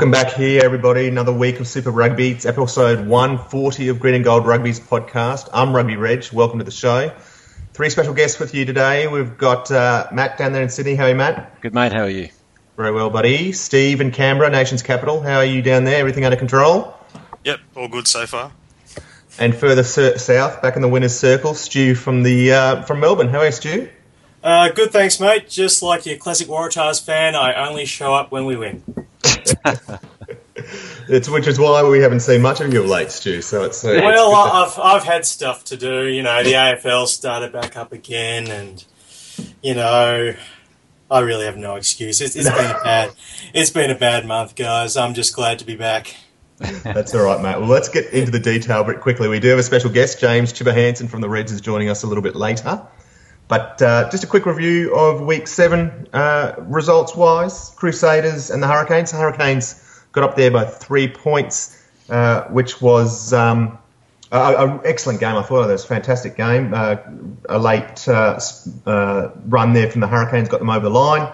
[0.00, 1.08] Welcome back here, everybody.
[1.08, 2.30] Another week of Super Rugby.
[2.30, 5.50] It's episode 140 of Green and Gold Rugby's podcast.
[5.52, 6.24] I'm Rugby Reg.
[6.32, 7.12] Welcome to the show.
[7.74, 9.08] Three special guests with you today.
[9.08, 10.94] We've got uh, Matt down there in Sydney.
[10.94, 11.60] How are you, Matt?
[11.60, 12.30] Good mate, how are you?
[12.78, 13.52] Very well, buddy.
[13.52, 15.20] Steve in Canberra, nation's capital.
[15.20, 15.98] How are you down there?
[15.98, 16.96] Everything under control?
[17.44, 18.52] Yep, all good so far.
[19.38, 23.28] And further sur- south, back in the winners' circle, Stu from the uh, from Melbourne.
[23.28, 23.90] How are you, Stu?
[24.42, 25.48] Uh, good, thanks, mate.
[25.48, 28.82] Just like your classic Waratahs fan, I only show up when we win.
[31.08, 33.42] It's which is why we haven't seen much of you of late, Stu.
[33.42, 36.04] So it's uh, Well, it's I've I've had stuff to do.
[36.06, 38.84] You know, the AFL started back up again, and
[39.60, 40.34] you know,
[41.10, 42.20] I really have no excuse.
[42.20, 43.10] It's, it's been a bad,
[43.52, 44.96] it's been a bad month, guys.
[44.96, 46.14] I'm just glad to be back.
[46.58, 47.58] That's all right, mate.
[47.58, 49.28] Well, let's get into the detail very quickly.
[49.28, 52.02] We do have a special guest, James Chipper Hanson from the Reds, is joining us
[52.02, 52.86] a little bit later.
[53.50, 59.10] But uh, just a quick review of Week Seven uh, results-wise: Crusaders and the Hurricanes.
[59.10, 63.76] The Hurricanes got up there by three points, uh, which was um,
[64.30, 65.34] an excellent game.
[65.34, 66.72] I thought it was a fantastic game.
[66.72, 66.98] Uh,
[67.48, 68.38] a late uh,
[68.86, 71.32] uh, run there from the Hurricanes got them over the line.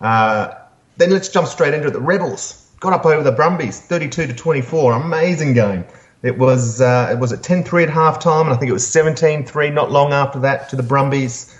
[0.00, 1.92] Then let's jump straight into it.
[1.92, 4.94] The Rebels got up over the Brumbies, 32 to 24.
[4.94, 5.84] Amazing game.
[6.22, 9.74] It was it was at 10-3 at half time, and I think it was 17-3
[9.74, 11.56] not long after that to the Brumbies.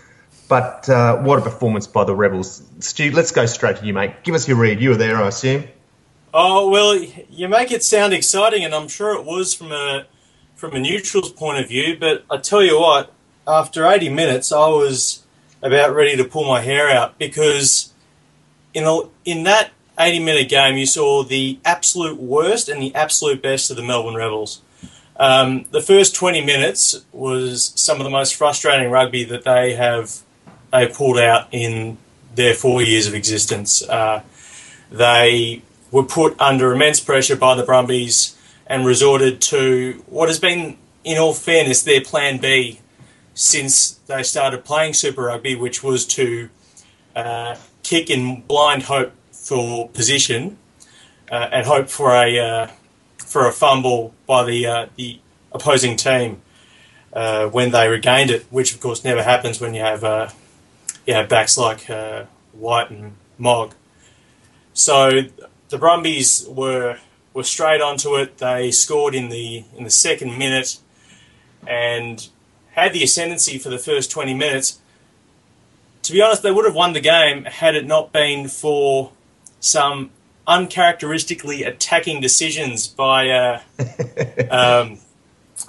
[0.49, 2.63] But uh, what a performance by the Rebels.
[2.81, 4.23] Stu, let's go straight to you, mate.
[4.23, 4.81] Give us your read.
[4.81, 5.65] You were there, I assume.
[6.33, 10.07] Oh well, you make it sound exciting, and I'm sure it was from a
[10.55, 11.97] from a neutral's point of view.
[11.99, 13.13] But I tell you what,
[13.47, 15.25] after 80 minutes, I was
[15.63, 17.93] about ready to pull my hair out because
[18.75, 23.43] in the, in that 80 minute game, you saw the absolute worst and the absolute
[23.43, 24.63] best of the Melbourne Rebels.
[25.17, 30.23] Um, the first 20 minutes was some of the most frustrating rugby that they have
[30.73, 31.99] they pulled out in
[32.35, 33.83] their four years of existence.
[33.83, 34.23] Uh,
[34.91, 38.37] they were put under immense pressure by the Brumbies
[38.67, 42.81] and resorted to what has been, in all fairness, their plan B
[43.35, 46.51] since they started playing Super Rugby, which was to
[47.15, 50.59] uh, kick in blind hope for position
[51.31, 52.67] uh, and hope for a uh,
[53.17, 55.21] for a fumble by the uh, the
[55.53, 56.43] opposing team
[57.13, 60.05] uh, when they regained it, which of course never happens when you have
[61.15, 63.75] have backs like uh, White and Mogg.
[64.75, 65.23] So
[65.69, 66.99] the Brumbies were
[67.35, 68.39] were straight onto it.
[68.39, 70.79] They scored in the in the second minute
[71.67, 72.29] and
[72.73, 74.81] had the ascendancy for the first twenty minutes.
[76.03, 79.13] To be honest, they would have won the game had it not been for
[79.61, 80.11] some
[80.47, 83.61] uncharacteristically attacking decisions by uh,
[84.51, 84.99] um,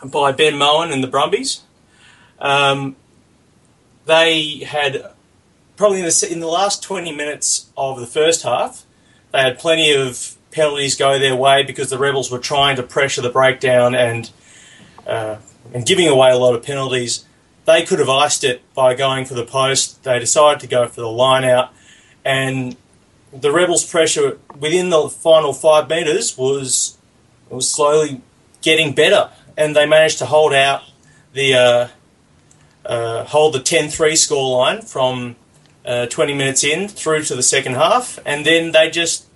[0.05, 1.61] by Ben Mowen and the Brumbies.
[2.39, 2.95] Um,
[4.05, 5.11] they had
[5.79, 8.83] probably in the, in the last 20 minutes of the first half,
[9.31, 13.21] they had plenty of penalties go their way because the Rebels were trying to pressure
[13.21, 14.29] the breakdown and
[15.07, 15.37] uh,
[15.73, 17.23] and giving away a lot of penalties.
[17.63, 20.03] They could have iced it by going for the post.
[20.03, 21.73] They decided to go for the line out,
[22.25, 22.75] and
[23.31, 26.97] the Rebels' pressure within the final five metres was
[27.49, 28.21] was slowly
[28.61, 30.81] getting better, and they managed to hold out
[31.31, 31.87] the uh,
[32.85, 35.37] uh, hold the 10-3 scoreline from
[35.85, 39.29] uh, 20 minutes in through to the second half, and then they just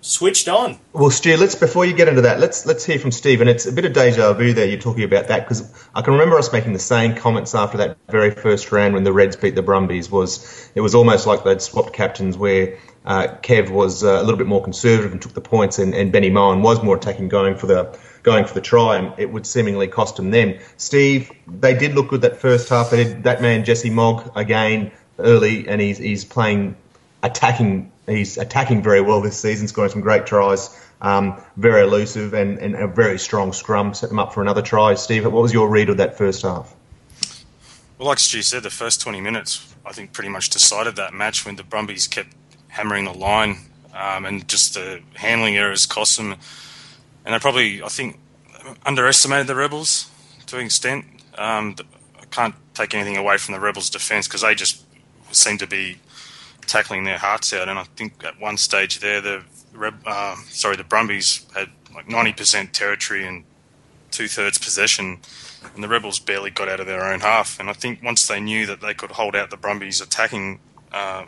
[0.00, 0.78] switched on.
[0.92, 3.40] Well, Stu, let's before you get into that, let's let's hear from Steve.
[3.40, 4.66] And it's a bit of deja vu there.
[4.66, 7.98] You're talking about that because I can remember us making the same comments after that
[8.08, 10.10] very first round when the Reds beat the Brumbies.
[10.10, 14.36] Was it was almost like they'd swapped captains where uh, Kev was uh, a little
[14.36, 17.56] bit more conservative and took the points, and, and Benny Mowen was more attacking, going
[17.56, 20.60] for the going for the try, and it would seemingly cost them then.
[20.76, 22.90] Steve, they did look good that first half.
[22.90, 26.76] Did, that man Jesse Mogg again early, and he's he's playing
[27.22, 27.92] attacking.
[28.06, 30.76] He's attacking very well this season, scoring some great tries.
[31.02, 33.94] Um, very elusive and, and a very strong scrum.
[33.94, 34.94] Set them up for another try.
[34.94, 36.74] Steve, what was your read of that first half?
[37.98, 41.46] Well, like Stu said, the first 20 minutes, I think, pretty much decided that match
[41.46, 42.34] when the Brumbies kept
[42.68, 43.58] hammering the line
[43.94, 46.34] um, and just the handling errors cost them.
[47.24, 48.18] And they probably, I think,
[48.84, 50.10] underestimated the Rebels
[50.46, 51.04] to an extent.
[51.36, 51.76] Um,
[52.20, 54.84] I can't take anything away from the Rebels' defence because they just
[55.32, 55.98] seem to be
[56.66, 57.68] tackling their hearts out.
[57.68, 59.44] And I think at one stage there, the
[60.06, 63.44] uh, sorry, the Brumbies had like 90% territory and
[64.10, 65.20] two thirds possession,
[65.74, 67.60] and the Rebels barely got out of their own half.
[67.60, 70.60] And I think once they knew that they could hold out the Brumbies attacking
[70.92, 71.24] uh,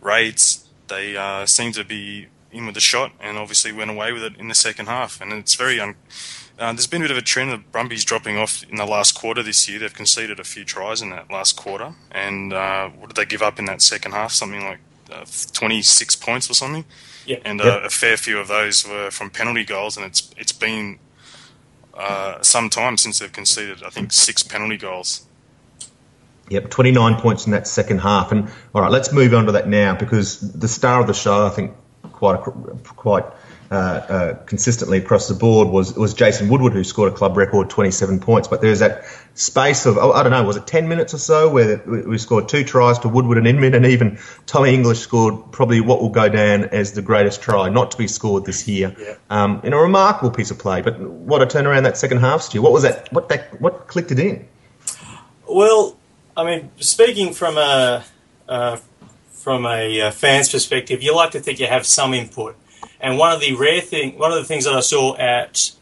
[0.00, 4.22] raids, they uh, seemed to be in with a shot, and obviously went away with
[4.22, 5.20] it in the second half.
[5.20, 5.96] And it's very un-
[6.58, 9.12] uh, there's been a bit of a trend of Brumbies dropping off in the last
[9.12, 9.78] quarter this year.
[9.78, 13.42] They've conceded a few tries in that last quarter, and uh, what did they give
[13.42, 14.32] up in that second half?
[14.32, 14.78] Something like
[15.12, 16.84] uh, 26 points or something.
[17.26, 17.38] Yeah.
[17.44, 17.66] And Yeah.
[17.66, 20.98] uh, a fair few of those were from penalty goals, and it's it's been
[21.94, 23.82] uh, some time since they've conceded.
[23.82, 25.26] I think six penalty goals.
[26.50, 28.32] Yep, 29 points in that second half.
[28.32, 31.46] And all right, let's move on to that now because the star of the show,
[31.46, 31.72] I think,
[32.12, 32.40] quite
[32.96, 33.24] quite
[33.70, 37.68] uh, uh, consistently across the board was was Jason Woodward, who scored a club record
[37.68, 38.48] 27 points.
[38.48, 39.04] But there's that
[39.34, 42.18] space of oh, I don't know, was it 10 minutes or so where we we
[42.18, 46.08] scored two tries to Woodward and Inman, and even Tommy English scored probably what will
[46.08, 49.14] go down as the greatest try not to be scored this year Yeah.
[49.28, 50.80] um, in a remarkable piece of play.
[50.80, 52.62] But what a turnaround that second half, Stu.
[52.62, 53.12] What was that?
[53.12, 53.60] What that?
[53.60, 54.46] What clicked it in?
[55.46, 55.96] Well,
[56.36, 58.04] I mean, speaking from a
[58.48, 58.76] uh,
[59.32, 62.56] from a uh, fan's perspective, you like to think you have some input.
[63.00, 65.72] And one of the rare thing, one of the things that I saw at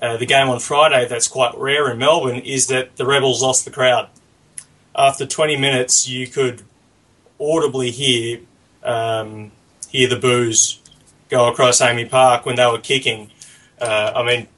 [0.00, 3.64] uh, the game on Friday that's quite rare in Melbourne is that the Rebels lost
[3.64, 4.08] the crowd.
[4.94, 6.62] After 20 minutes, you could
[7.40, 8.40] audibly hear
[8.82, 9.52] um,
[9.88, 10.80] hear the boos
[11.28, 13.30] go across AAMI Park when they were kicking.
[13.80, 14.48] Uh, I mean,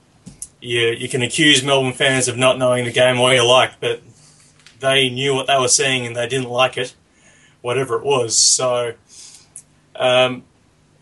[0.61, 4.03] you you can accuse Melbourne fans of not knowing the game all you like, but
[4.81, 6.95] they knew what they were seeing and they didn't like it,
[7.63, 8.37] whatever it was.
[8.37, 8.95] So
[9.97, 10.45] um,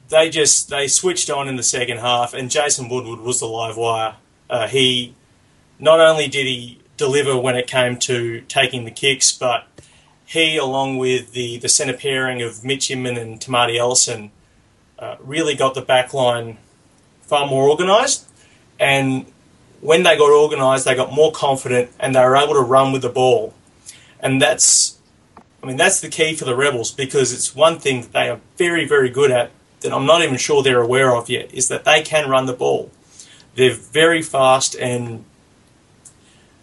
[0.08, 3.76] they just they switched on in the second half, and Jason Woodward was the live
[3.76, 4.16] wire.
[4.48, 5.14] Uh, he
[5.78, 9.66] not only did he deliver when it came to taking the kicks, but
[10.24, 14.30] he, along with the the centre pairing of Mitch Inman and Tamati Ellison,
[14.98, 16.58] uh, really got the back line
[17.22, 18.26] far more organised.
[18.78, 19.26] And
[19.80, 23.02] when they got organised, they got more confident and they were able to run with
[23.02, 23.54] the ball.
[24.20, 24.98] And that's,
[25.62, 28.40] I mean, that's the key for the Rebels because it's one thing that they are
[28.56, 29.50] very, very good at
[29.81, 32.52] that I'm not even sure they're aware of yet is that they can run the
[32.52, 32.90] ball.
[33.55, 35.25] They're very fast and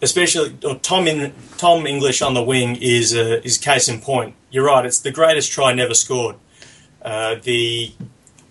[0.04, 4.34] especially uh, Tom in, Tom English on the wing is uh, is case in point.
[4.50, 6.36] You're right; it's the greatest try never scored.
[7.02, 7.92] Uh, the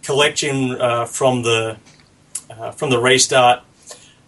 [0.01, 1.77] collection uh, from the
[2.49, 3.63] uh, from the restart,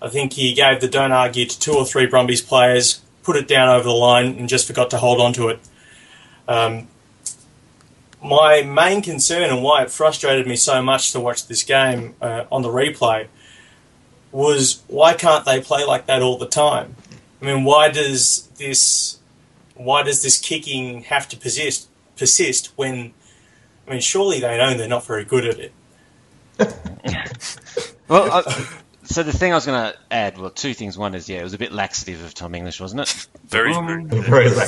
[0.01, 3.47] I think he gave the don't argue to two or three Brumbies players, put it
[3.47, 5.59] down over the line, and just forgot to hold on to it.
[6.47, 6.87] Um,
[8.25, 12.45] my main concern and why it frustrated me so much to watch this game uh,
[12.51, 13.27] on the replay
[14.31, 16.95] was why can't they play like that all the time?
[17.41, 19.19] I mean, why does this
[19.75, 21.87] why does this kicking have to persist
[22.17, 23.13] persist when
[23.87, 25.71] I mean surely they know they're not very good at it.
[28.07, 28.67] Well, I,
[29.05, 30.97] so the thing I was going to add, well, two things.
[30.97, 33.27] One is, yeah, it was a bit laxative of Tom English, wasn't it?
[33.45, 34.67] Very, Um, very Very late.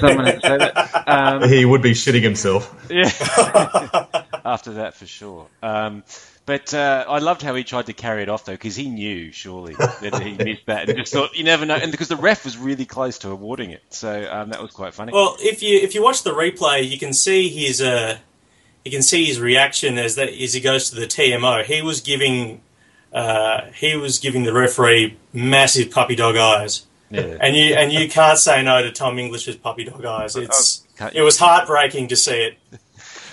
[0.00, 1.08] Someone had said it.
[1.08, 2.74] Um, he would be shitting himself.
[2.90, 3.04] yeah.
[4.44, 5.46] After that, for sure.
[5.62, 6.02] Um,
[6.44, 9.32] but uh, I loved how he tried to carry it off, though, because he knew,
[9.32, 10.88] surely, that he missed that.
[10.88, 11.74] And just thought, you never know.
[11.74, 13.82] And because the ref was really close to awarding it.
[13.90, 15.12] So um, that was quite funny.
[15.12, 18.18] Well, if you if you watch the replay, you can see his uh,
[18.84, 21.64] you can see his reaction as that as he goes to the TMO.
[21.64, 22.60] He was giving
[23.16, 27.36] uh, he was giving the referee massive puppy dog eyes, yeah.
[27.40, 30.36] and you and you can't say no to Tom English's puppy dog eyes.
[30.36, 32.58] It's it was heartbreaking to see it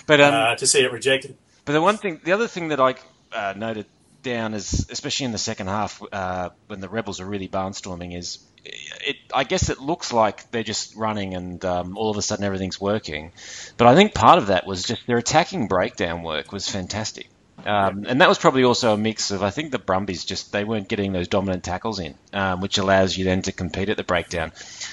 [0.05, 1.35] But um, uh, to see it rejected.
[1.65, 2.95] But the one thing, the other thing that I
[3.31, 3.85] uh, noted
[4.21, 8.39] down is, especially in the second half, uh, when the rebels are really barnstorming, is
[8.65, 9.17] it.
[9.33, 12.79] I guess it looks like they're just running, and um, all of a sudden everything's
[12.79, 13.31] working.
[13.77, 17.27] But I think part of that was just their attacking breakdown work was fantastic.
[17.65, 20.63] Um, and that was probably also a mix of I think the Brumbies just they
[20.63, 24.03] weren't getting those dominant tackles in, um, which allows you then to compete at the
[24.03, 24.51] breakdown.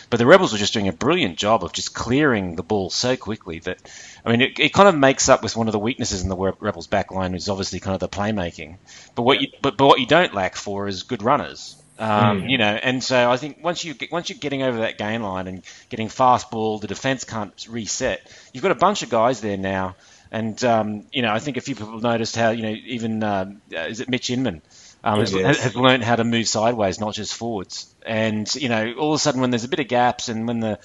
[0.08, 3.16] But the Rebels were just doing a brilliant job of just clearing the ball so
[3.16, 3.78] quickly that
[4.24, 6.36] I mean it, it kind of makes up with one of the weaknesses in the
[6.36, 8.76] Rebels back line is obviously kind of the playmaking.
[9.14, 11.76] But what you but, but what you don't lack for is good runners.
[11.98, 14.96] Um, You know, and so I think once you get, once you're getting over that
[14.96, 18.22] gain line and getting fast ball, the defense can't reset.
[18.54, 19.96] You've got a bunch of guys there now
[20.30, 23.60] and um, you know, I think a few people noticed how you know even um,
[23.74, 24.62] uh, is it Mitch Inman
[25.02, 25.58] um, has, Yes.
[25.60, 27.92] has learned how to move sideways, not just forwards.
[28.04, 30.60] And you know, all of a sudden when there's a bit of gaps and when
[30.60, 30.78] the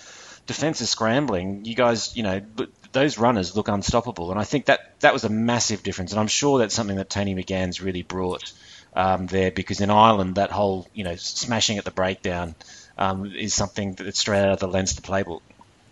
[0.47, 2.41] defense is scrambling, you guys, you know,
[2.91, 4.31] those runners look unstoppable.
[4.31, 6.11] And I think that that was a massive difference.
[6.11, 8.53] And I'm sure that's something that Tony McGahan's really brought
[8.95, 12.55] um, there because in Ireland that whole you know smashing at the breakdown
[12.97, 15.41] um, is something that's straight out of the Leinster playbook.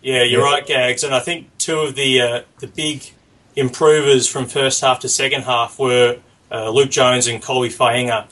[0.01, 0.51] Yeah, you're Yeah.
[0.53, 1.03] right, Gags.
[1.03, 3.11] And I think two of the uh, the big
[3.55, 6.17] improvers from first half to second half were
[6.51, 8.27] uh, Luke Jones and Colby Fainga'a.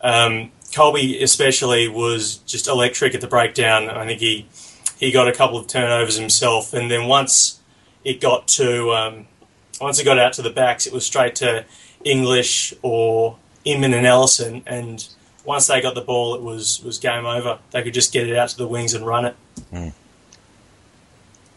[0.00, 3.88] Um, Colby especially was just electric at the breakdown.
[3.88, 4.46] I think he
[4.98, 7.60] he got a couple of turnovers himself, and then once
[8.04, 9.26] it got to um,
[9.80, 11.64] once it got out to the backs, it was straight to
[12.04, 15.08] English or Inman and Ellison, and
[15.44, 17.58] once they got the ball, it was was game over.
[17.70, 19.36] They could just get it out to the wings and run it.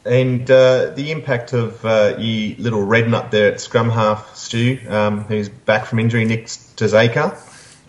[0.09, 4.79] And uh, the impact of uh, ye little red nut there at scrum half, Stu,
[4.89, 7.37] um, who's back from injury, Nick Tazaka,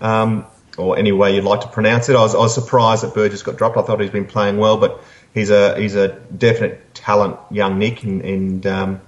[0.02, 0.44] um,
[0.76, 2.16] or any way you'd like to pronounce it.
[2.16, 3.78] I was, I was surprised that Burgess got dropped.
[3.78, 8.02] I thought he's been playing well, but he's a he's a definite talent, young Nick,
[8.02, 9.00] and and, um,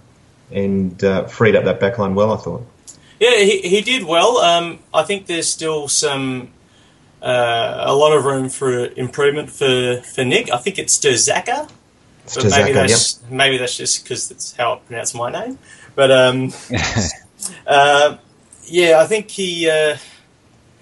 [0.51, 2.33] and uh, freed up that backline well.
[2.33, 2.67] I thought.
[3.21, 4.39] Yeah, he, he did well.
[4.39, 6.49] Um, I think there's still some
[7.21, 10.51] uh, a lot of room for improvement for, for Nick.
[10.51, 11.71] I think it's Derzaka,
[12.25, 12.89] It's but maybe Tazaka, yep.
[12.89, 15.59] that's maybe that's just because that's how I pronounce my name.
[15.95, 16.53] But um,
[17.67, 18.17] uh,
[18.65, 19.97] yeah, I think he uh,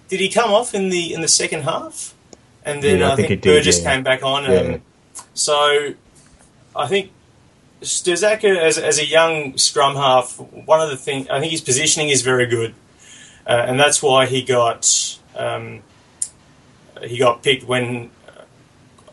[0.09, 2.14] did he come off in the in the second half,
[2.64, 3.94] and then Yeah, I I, think think, did, Burgess yeah.
[3.94, 4.44] came back on.
[4.44, 4.78] Yeah.
[5.35, 5.94] So
[6.76, 7.11] I think
[7.80, 12.11] Strzaka, as, as a young scrum half, one of the things I think his positioning
[12.11, 12.75] is very good,
[13.47, 15.82] uh, and that's why he got um,
[17.02, 18.11] he got picked when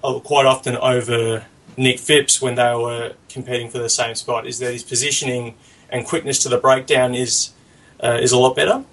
[0.04, 1.46] uh, quite often over
[1.78, 4.48] Nick Phipps when they were competing for the same spot.
[4.48, 5.56] Is that his positioning
[5.90, 7.52] and quickness to the breakdown is
[8.04, 8.84] uh, is a lot better.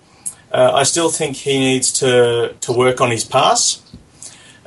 [0.53, 3.83] Uh, I still think he needs to to work on his pass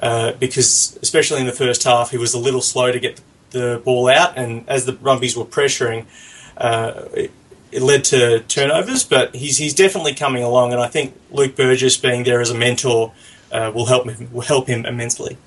[0.02, 3.22] uh, because, especially in the first half, he was a little slow to get
[3.52, 6.06] the ball out, and as the Brumbies were pressuring,
[6.58, 7.32] uh, it,
[7.72, 9.04] it led to turnovers.
[9.04, 12.58] But he's he's definitely coming along, and I think Luke Burgess being there as a
[12.58, 13.14] mentor
[13.52, 15.38] uh, will help him will help him immensely.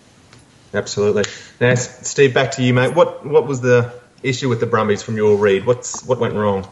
[0.73, 1.25] Absolutely.
[1.61, 2.95] Now, Steve, back to you, mate.
[2.95, 5.67] What what was the issue with the Brumbies from your read?
[5.67, 6.67] What's what went wrong?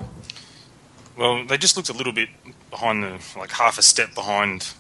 [1.17, 2.29] Well, they just looked a little bit
[2.71, 4.73] behind the, like half a step behind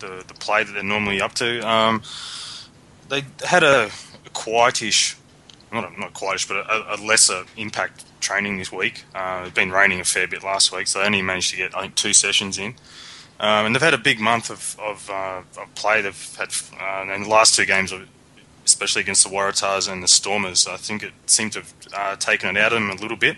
[0.00, 1.66] the the play that they're normally up to.
[1.66, 2.02] Um,
[3.08, 5.16] they had a, a quietish,
[5.72, 9.04] not a, not quietish, but a, a lesser impact training this week.
[9.14, 11.74] Uh, it's been raining a fair bit last week, so they only managed to get
[11.74, 12.74] I think two sessions in.
[13.40, 16.02] Um, and they've had a big month of of, uh, of play.
[16.02, 17.94] They've had, uh, and the last two games,
[18.68, 22.56] especially against the Waratahs and the Stormers, I think it seemed to have uh, taken
[22.56, 23.36] it out of them a little bit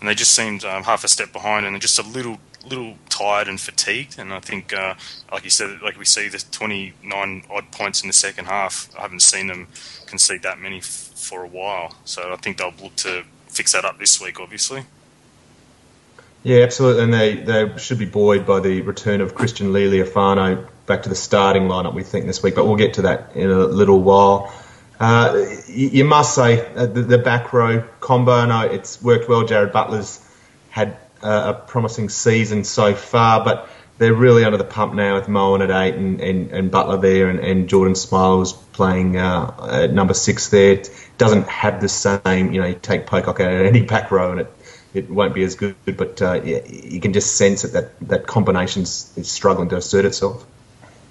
[0.00, 3.46] and they just seemed um, half a step behind and just a little little tired
[3.46, 4.18] and fatigued.
[4.18, 4.94] And I think, uh,
[5.32, 8.90] like you said, like we see the 29 odd points in the second half.
[8.98, 9.68] I haven't seen them
[10.06, 13.84] concede that many f- for a while, so I think they'll look to fix that
[13.84, 14.84] up this week, obviously.
[16.42, 17.04] Yeah, absolutely.
[17.04, 21.14] And they, they should be buoyed by the return of Christian Lealiifano back to the
[21.14, 22.54] starting lineup, we think, this week.
[22.54, 24.52] But we'll get to that in a little while.
[24.98, 28.32] Uh, you, must say uh, the, the back row combo.
[28.32, 29.44] I know it's worked well.
[29.44, 30.20] Jarrad Butler's
[30.70, 35.26] had uh, a promising season so far, but they're really under the pump now with
[35.26, 39.92] Mowen at eight and, and, and Butler there, and, and Jordan Smiles playing uh, at
[39.92, 40.72] number six there.
[40.72, 44.32] It doesn't have the same, you know, you take Pocock out at any back row
[44.32, 44.52] and it
[44.94, 45.76] it won't be as good.
[45.84, 50.04] But uh, yeah, you can just sense that that, that combination is struggling to assert
[50.04, 50.46] itself.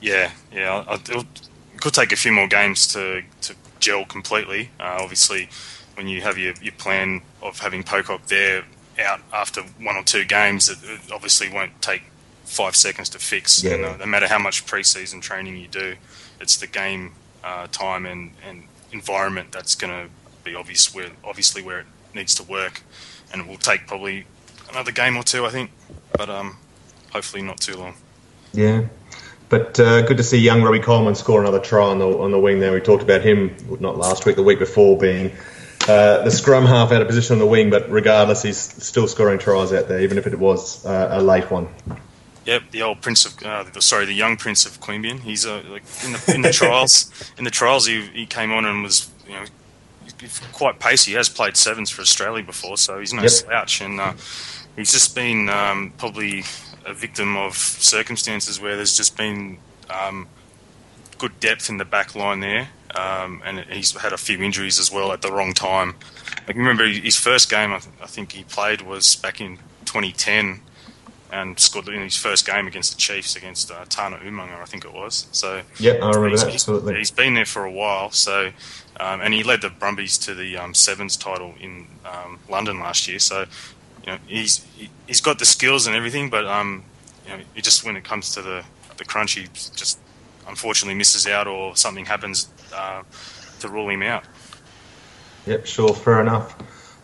[0.02, 0.84] Yeah, yeah.
[0.88, 4.70] I- It'll, it could take a few more games to, to gel completely.
[4.80, 5.50] Uh, obviously,
[5.96, 8.66] when you have your, your plan of having Pocock there
[9.00, 12.04] out after one or two games, it, it obviously won't take
[12.44, 13.64] five seconds to fix.
[13.64, 13.74] Yeah.
[13.74, 15.96] And, uh, no matter how much preseason training you do,
[16.40, 17.14] it's the game
[17.44, 20.10] uh, time and, and environment that's going to
[20.44, 22.84] be obvious where obviously where it needs to work.
[23.32, 24.26] And it will take probably
[24.70, 25.72] another game or two, I think,
[26.18, 26.58] but um,
[27.12, 27.96] hopefully not too long.
[28.54, 28.86] Yeah.
[29.50, 32.40] But uh, good to see young Robbie Coleman score another try on the on the
[32.40, 32.72] wing there.
[32.74, 35.32] We talked about him not last week, the week before, being
[35.88, 37.70] uh, the scrum half out of position on the wing.
[37.70, 41.50] But regardless, he's still scoring tries out there, even if it was uh, a late
[41.52, 41.68] one.
[42.46, 45.20] Yep, the old Prince of uh, the, sorry, the young Prince of Queanbeyan.
[45.20, 47.12] He's uh, like in the in the trials.
[47.38, 49.46] In the trials, he, he came on and was you know
[50.54, 51.12] quite pacey.
[51.12, 53.32] He has played sevens for Australia before, so he's no Yep.
[53.32, 53.82] slouch.
[53.82, 54.14] And uh,
[54.76, 56.44] he's just been um, probably
[56.86, 59.58] a victim of circumstances where there's just been
[59.90, 60.28] um,
[61.18, 64.92] good depth in the back line there, um, and he's had a few injuries as
[64.92, 65.96] well at the wrong time.
[66.48, 70.62] Like remember his first game, I, th- I think he played was back in 2010
[71.32, 74.86] and scored in his first game against the Chiefs against uh, Tana Umaga, I think
[74.86, 75.28] it was.
[75.32, 76.96] So Yep, I remember he's, that absolutely.
[76.96, 78.12] he's been there for a while.
[78.12, 78.52] So
[79.00, 83.08] um, and he led the Brumbies to the um, sevens title in um, London last
[83.08, 83.20] year.
[83.20, 83.46] So
[84.06, 86.84] you know he's he, he's got the skills and everything, but um,
[87.26, 88.64] you know just when it comes to the
[88.98, 90.00] the crunch, he just
[90.48, 93.04] unfortunately misses out or something happens uh,
[93.60, 94.24] to rule him out.
[95.48, 96.56] Yep, sure, fair enough.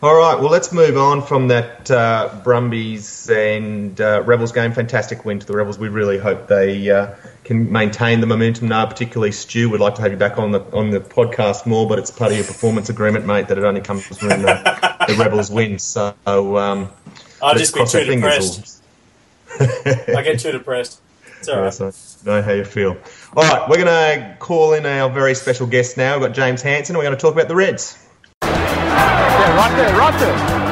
[0.02, 4.72] All right, well, let's move on from that uh, Brumbies and uh, Rebels game.
[4.72, 5.78] Fantastic win to the Rebels.
[5.78, 8.84] We really hope they uh, can maintain the momentum now.
[8.84, 12.00] Particularly Stu, we'd like to have you back on the on the podcast more, but
[12.00, 15.52] it's part of your performance agreement, mate, that it only comes when the, the Rebels
[15.52, 15.78] win.
[15.78, 16.90] So um,
[17.40, 18.82] I'll just be too depressed.
[19.60, 21.00] I get too depressed.
[21.38, 21.78] It's all right.
[21.78, 22.96] Yes, I know how you feel.
[23.36, 26.18] All right, we're going to call in our very special guest now.
[26.18, 26.96] We've got James Hanson.
[26.96, 28.01] We're going to talk about the Reds.
[28.92, 30.62] Yeah, right there, right there.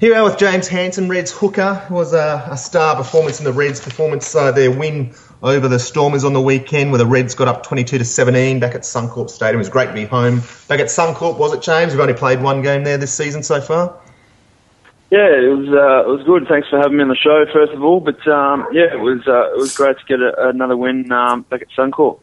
[0.00, 1.84] Here we are with James Hanson, Reds hooker.
[1.90, 4.32] Was a, a star performance in the Reds performance.
[4.32, 5.12] Their win
[5.42, 8.76] over the Stormers on the weekend, where the Reds got up 22 to 17 back
[8.76, 9.56] at Suncorp Stadium.
[9.56, 11.92] It was great to be home back at Suncorp, was it, James?
[11.92, 14.00] We've only played one game there this season so far.
[15.10, 16.46] Yeah, it was uh, it was good.
[16.48, 18.00] Thanks for having me on the show, first of all.
[18.00, 21.42] But um, yeah, it was uh, it was great to get a, another win um,
[21.42, 22.20] back at Suncorp.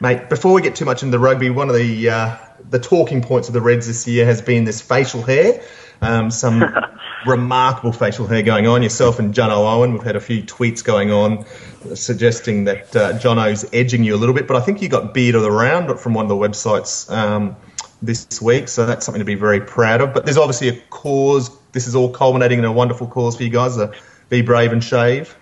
[0.00, 2.36] Mate, before we get too much into the rugby, one of the uh,
[2.68, 5.62] the talking points of the Reds this year has been this facial hair.
[6.00, 6.62] Um, some
[7.26, 8.82] remarkable facial hair going on.
[8.82, 11.46] Yourself and John Owen, we've had a few tweets going on
[11.94, 15.34] suggesting that uh, Jono's edging you a little bit, but I think you got beard
[15.34, 17.56] of the round from one of the websites um,
[18.02, 20.14] this week, so that's something to be very proud of.
[20.14, 21.50] But there's obviously a cause.
[21.78, 23.78] This is all culminating in a wonderful cause for you guys.
[23.78, 23.92] Uh,
[24.30, 25.36] be brave and shave.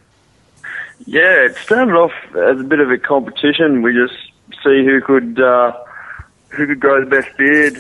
[1.07, 3.81] Yeah, it started off as a bit of a competition.
[3.81, 4.13] We just
[4.63, 5.73] see who could uh,
[6.51, 7.77] who could grow the best beard.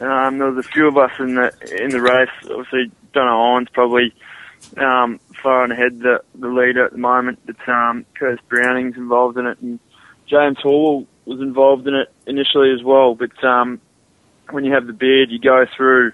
[0.00, 1.52] Um, there was a few of us in the
[1.84, 2.30] in the race.
[2.44, 4.14] Obviously, Donna Owen's probably
[4.78, 7.40] um, far and ahead the, the leader at the moment.
[7.44, 9.78] But um, Curtis Browning's involved in it, and
[10.26, 13.14] James Hall was involved in it initially as well.
[13.14, 13.82] But um,
[14.48, 16.12] when you have the beard, you go through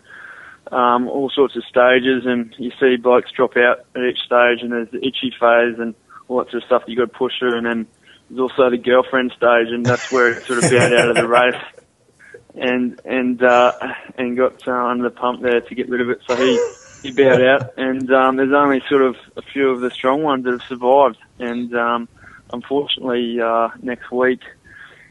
[0.75, 4.73] um, all sorts of stages, and you see blokes drop out at each stage, and
[4.73, 5.95] there's the itchy phase and
[6.29, 7.87] all that sort of stuff that you got to push through, and then
[8.29, 11.29] there's also the girlfriend stage, and that's where it sort of bowed out of the
[11.29, 11.63] race,
[12.55, 13.73] and and uh,
[14.19, 16.21] and got uh, under the pump there to get rid of it.
[16.27, 16.59] So he
[17.03, 20.45] he bowed out, and um, there's only sort of a few of the strong ones
[20.45, 22.09] that have survived, and um,
[22.53, 24.41] unfortunately uh, next week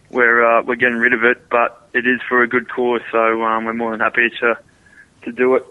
[0.10, 3.44] we're uh, we're getting rid of it, but it is for a good cause, so
[3.44, 4.58] um, we're more than happy to
[5.26, 5.66] to do it.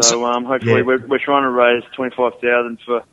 [0.00, 0.82] So um, hopefully Yeah.
[0.82, 3.04] we're we're trying to raise twenty five thousand for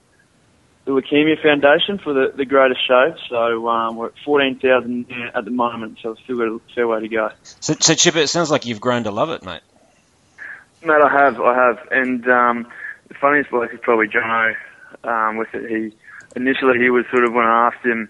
[0.85, 3.15] the Leukemia Foundation for the, the greatest shave.
[3.29, 5.05] So um, we're at fourteen thousand
[5.35, 7.29] at the moment, so we've still got a fair way to go.
[7.43, 9.61] So, so Chipper, it sounds like you've grown to love it, mate.
[10.83, 12.67] Mate, I have, I have, and um,
[13.07, 14.55] the funniest bloke is probably Jono.
[15.03, 15.95] Um, with it, he
[16.35, 18.09] initially he was sort of when I asked him,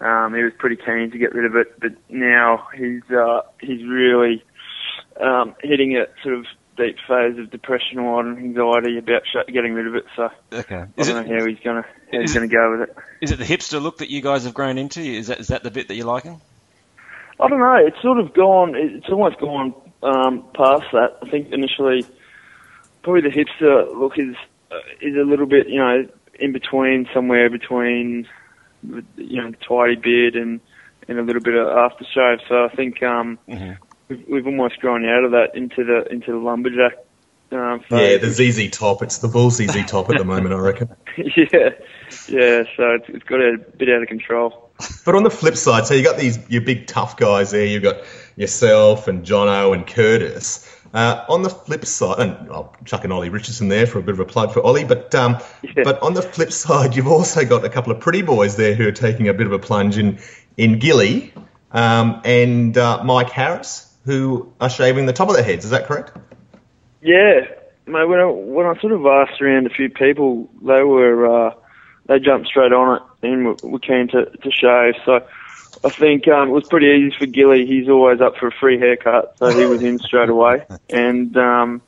[0.00, 3.86] um, he was pretty keen to get rid of it, but now he's uh, he's
[3.86, 4.42] really
[5.20, 9.86] um, hitting it sort of deep phase of depression or anxiety about sh- getting rid
[9.86, 10.04] of it.
[10.16, 10.76] So Okay.
[10.76, 11.82] I don't it know how he's gonna
[12.12, 12.96] how he's it- gonna go with it.
[13.20, 15.00] is it the hipster look that you guys have grown into?
[15.00, 16.40] Is that is that the bit that you're liking?
[17.40, 17.74] I don't know.
[17.74, 18.74] It's sort of gone.
[18.76, 21.16] It's almost gone um, past that.
[21.22, 22.06] I think initially,
[23.02, 24.36] probably the hipster look is
[24.70, 26.06] uh, is a little bit, you know,
[26.38, 28.26] in between, somewhere between,
[29.16, 30.60] you know, tidy beard and
[31.08, 32.38] and a little bit of aftershave.
[32.48, 33.76] So I think um, Mhm.
[34.12, 36.92] We've, we've almost grown out of that into the into the lumberjack.
[37.50, 39.02] Um, Yeah, the ZZ top.
[39.02, 40.88] It's the bull ZZ top at the moment, I reckon.
[41.18, 41.70] yeah,
[42.28, 42.62] yeah.
[42.76, 44.70] So it's, it's got a bit out of control.
[45.04, 47.66] But on the flip side, so you got these your big tough guys there.
[47.66, 47.98] You've got
[48.36, 50.68] yourself and Jono and Curtis.
[50.94, 54.12] Uh, on the flip side, and I'll chuck in Ollie Richardson there for a bit
[54.12, 54.84] of a plug for Ollie.
[54.84, 55.84] But um, Yeah.
[55.84, 58.88] but on the flip side, you've also got a couple of pretty boys there who
[58.88, 60.18] are taking a bit of a plunge in
[60.56, 61.32] in Gilly
[61.72, 65.64] um, and uh, Mike Harris, who are shaving the top of their heads.
[65.64, 66.12] Is that correct?
[67.00, 67.46] Yeah,
[67.86, 68.04] mate.
[68.04, 71.54] When I, when I sort of asked around a few people, they were uh,
[72.06, 74.94] they jumped straight on it and were, keen to, to shave.
[75.04, 75.26] So
[75.84, 77.66] I think um, it was pretty easy for Gilly.
[77.66, 80.64] He's always up for a free haircut, so he was in straight away.
[80.90, 81.82] And um,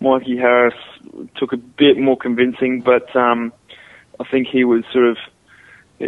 [0.00, 0.74] Mikey Harris
[1.36, 3.52] took a bit more convincing, but um,
[4.18, 5.18] I think he was sort of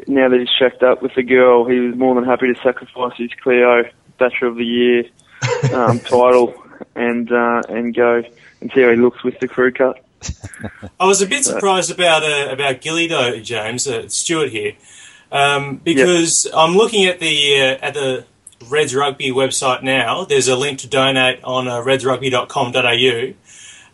[0.07, 3.17] now that he's checked up with the girl, he was more than happy to sacrifice
[3.17, 3.85] his Cleo
[4.19, 5.05] Bachelor of the Year
[5.73, 6.55] um, title
[6.95, 8.23] and uh, and go
[8.61, 10.03] and see how he looks with the crew cut.
[10.99, 13.87] I was a bit surprised about uh, about Gilly though, James.
[13.87, 14.73] Uh, Stuart here,
[15.31, 18.25] um, because I'm looking at the uh, at the
[18.69, 20.25] Reds Rugby website now.
[20.25, 23.35] There's a link to donate on uh, redsrugby.com.au.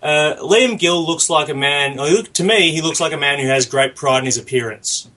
[0.03, 1.99] Uh, Liam Gill looks like a man.
[1.99, 4.25] or he look- To me, he looks like a man who has great pride in
[4.27, 5.09] his appearance.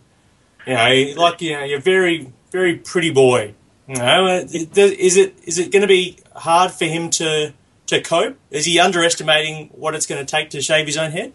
[0.65, 3.53] You know, he- like you know, you're a very very pretty boy.
[3.87, 7.53] You know, uh, is it is it going to be hard for him to
[7.87, 8.37] to cope?
[8.51, 11.31] Is he underestimating what it's going to take to shave his own head?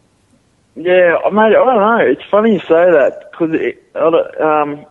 [0.76, 1.98] Yeah, I mate, I don't know.
[1.98, 4.86] It's funny you say that because it, I don't- um,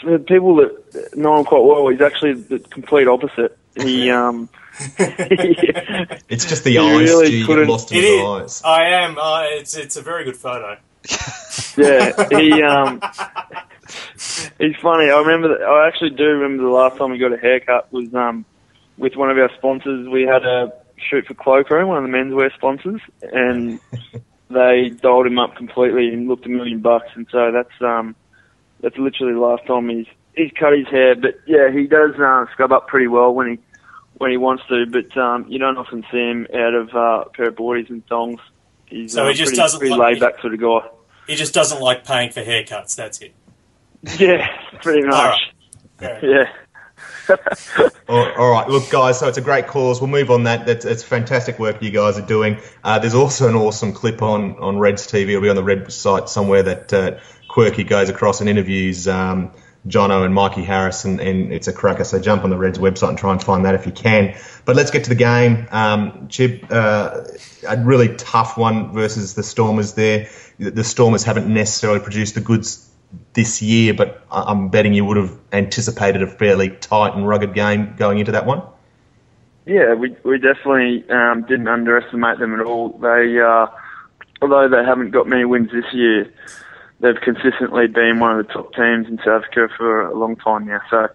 [0.00, 3.56] for the people that know him quite well, he's actually the complete opposite.
[3.76, 4.48] He um,
[4.98, 7.00] It's just the eyes.
[7.10, 8.62] really you get couldn't- lost in It his eyes.
[8.64, 9.18] I am.
[9.18, 10.76] Uh, it's it's a very good photo.
[11.76, 13.00] yeah, he um,
[14.58, 15.10] he's funny.
[15.10, 15.48] I remember.
[15.48, 18.44] that- I actually do remember the last time we got a haircut was um,
[18.98, 20.08] with one of our sponsors.
[20.08, 23.00] We had a shoot for Cloakroom, one of the menswear sponsors,
[23.32, 23.78] and
[24.50, 27.08] they dolled him up completely and looked a million bucks.
[27.14, 28.14] And so that's um,
[28.80, 31.14] that's literally the last time he's he's cut his hair.
[31.14, 33.58] But yeah, he does uh, scrub up pretty well when he
[34.18, 34.86] when he wants to.
[34.86, 38.06] But um, you don't often see him out of uh, a pair of boardies and
[38.06, 38.40] thongs.
[38.86, 40.88] He's So uh, he just pretty, doesn't pretty like- laid back sort of guy.
[41.26, 42.94] He just doesn't like paying for haircuts.
[42.94, 43.34] That's it.
[44.18, 44.46] Yeah,
[44.82, 45.40] pretty much.
[46.00, 46.20] Right.
[46.20, 46.24] Fair.
[46.24, 46.52] Yeah.
[48.08, 49.18] All all right, look, guys.
[49.18, 50.00] So it's a great cause.
[50.00, 50.44] We'll move on.
[50.44, 52.58] That that's it's fantastic work you guys are doing.
[52.84, 55.30] Uh, there's also an awesome clip on on Reds TV.
[55.30, 59.50] It'll be on the Red site somewhere that uh, Quirky goes across and interviews um,
[59.88, 62.04] Jono and Mikey Harris, and, and it's a cracker.
[62.04, 64.36] So jump on the Reds website and try and find that if you can.
[64.64, 65.66] But let's get to the game.
[65.72, 67.24] Um, Chib, uh,
[67.68, 69.94] a really tough one versus the Stormers.
[69.94, 70.28] There,
[70.58, 72.85] the the Stormers haven't necessarily produced the goods
[73.36, 77.94] this year, but I'm betting you would have anticipated a fairly tight and rugged game
[77.96, 78.62] going into that one.
[79.66, 82.90] Yeah, we we definitely um, didn't underestimate them at all.
[82.98, 83.66] They, uh,
[84.40, 86.32] although they haven't got many wins this year,
[87.00, 90.66] they've consistently been one of the top teams in South Africa for a long time
[90.66, 90.80] now.
[90.88, 91.08] So,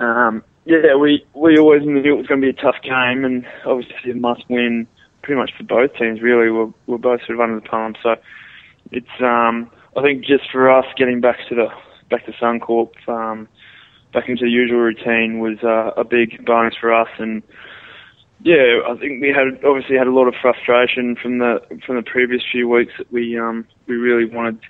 [0.00, 3.44] um, yeah, we we always knew it was going to be a tough game, and
[3.66, 4.86] obviously a must win,
[5.22, 6.22] pretty much for both teams.
[6.22, 7.96] Really, we're we're both sort of under the palm.
[8.02, 8.16] So,
[8.92, 11.68] it's um, I think just for us getting back to the
[12.08, 13.48] back to Suncorp, um,
[14.12, 17.42] back into the usual routine was uh, a big bonus for us and
[18.42, 22.02] yeah, I think we had obviously had a lot of frustration from the from the
[22.02, 24.60] previous few weeks that we um we really wanted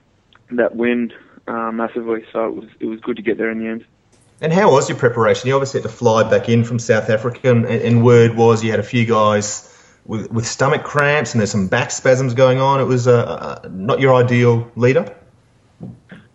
[0.53, 1.13] that win
[1.47, 2.25] uh, massively.
[2.33, 3.85] So it was it was good to get there in the end.
[4.41, 5.49] And how was your preparation?
[5.49, 8.71] You obviously had to fly back in from South Africa, and, and word was you
[8.71, 9.70] had a few guys
[10.07, 12.81] with, with stomach cramps and there's some back spasms going on.
[12.81, 15.17] It was uh, uh, not your ideal lead up.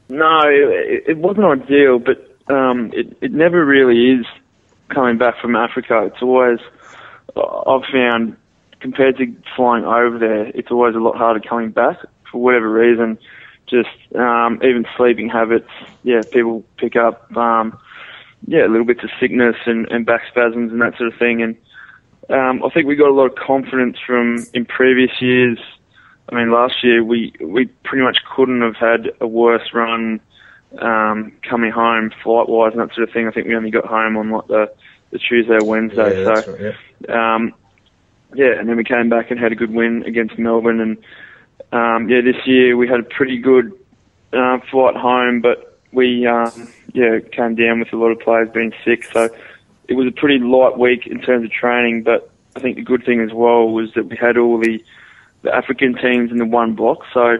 [0.09, 4.25] No, it, it wasn't ideal, but um, it it never really is
[4.89, 6.03] coming back from Africa.
[6.05, 6.59] It's always
[7.35, 8.37] I've found
[8.79, 11.97] compared to flying over there, it's always a lot harder coming back
[12.31, 13.17] for whatever reason.
[13.67, 15.69] Just um, even sleeping habits,
[16.03, 17.77] yeah, people pick up um,
[18.47, 21.41] yeah little bits of sickness and, and back spasms and that sort of thing.
[21.41, 21.57] And
[22.29, 25.59] um, I think we got a lot of confidence from in previous years.
[26.29, 30.19] I mean, last year we we pretty much couldn't have had a worse run
[30.79, 33.27] um, coming home flight wise and that sort of thing.
[33.27, 34.73] I think we only got home on like the
[35.11, 36.19] the Tuesday or Wednesday.
[36.19, 36.75] Yeah, that's so right,
[37.07, 37.35] yeah.
[37.35, 37.53] um,
[38.33, 40.79] yeah, and then we came back and had a good win against Melbourne.
[40.79, 40.97] And
[41.71, 43.71] um, yeah, this year we had a pretty good
[44.33, 48.73] uh, flight home, but we um, yeah came down with a lot of players being
[48.83, 49.03] sick.
[49.05, 49.29] So
[49.87, 52.03] it was a pretty light week in terms of training.
[52.03, 54.83] But I think the good thing as well was that we had all the
[55.41, 56.99] the African teams in the one block.
[57.13, 57.37] So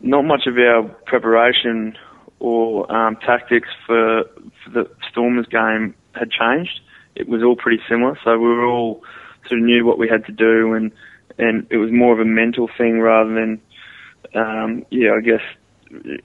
[0.00, 1.96] not much of our preparation
[2.40, 4.24] or um, tactics for,
[4.62, 6.80] for the Stormers game had changed.
[7.14, 9.02] It was all pretty similar, so we were all
[9.48, 10.90] sort of knew what we had to do, and
[11.38, 13.60] and it was more of a mental thing rather than,
[14.34, 15.40] um, yeah, I guess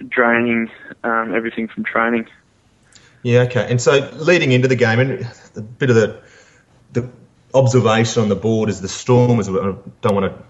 [0.07, 0.69] draining
[1.03, 2.27] um, everything from training.
[3.23, 3.67] Yeah, okay.
[3.69, 6.21] And so leading into the game, and a bit of the
[6.93, 7.09] the
[7.53, 9.49] observation on the board is the Storm Stormers.
[9.49, 10.43] I don't want to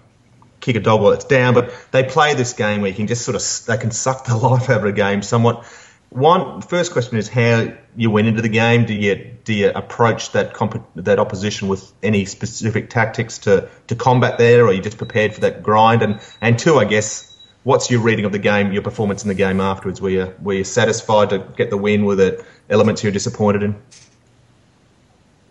[0.60, 3.24] kick a dog while it's down, but they play this game where you can just
[3.24, 5.64] sort of they can suck the life out of a game somewhat.
[6.10, 8.84] One first question is how you went into the game.
[8.84, 13.94] Do you do you approach that comp- that opposition with any specific tactics to, to
[13.94, 16.02] combat there, or are you just prepared for that grind?
[16.02, 17.29] And and two, I guess,
[17.64, 20.00] what's your reading of the game, your performance in the game afterwards?
[20.00, 22.04] Were you were you satisfied to get the win?
[22.04, 23.80] Were there elements you're disappointed in?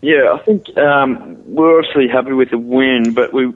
[0.02, 3.54] Yeah, I think um, we're obviously happy with the win, but we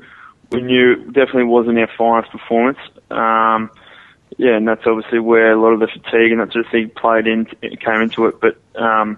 [0.52, 2.80] we knew it definitely wasn't our finest performance.
[3.10, 3.72] Um,
[4.38, 6.90] yeah, and that's obviously where a lot of the fatigue and that sort of thing
[6.90, 8.40] played in, came into it.
[8.40, 9.18] But um,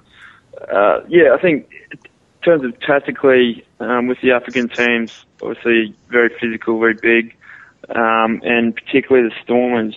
[0.72, 2.00] uh, yeah, I think in
[2.44, 7.36] terms of tactically um, with the African teams, obviously very physical, very big,
[7.90, 9.96] um, and particularly the Stormers.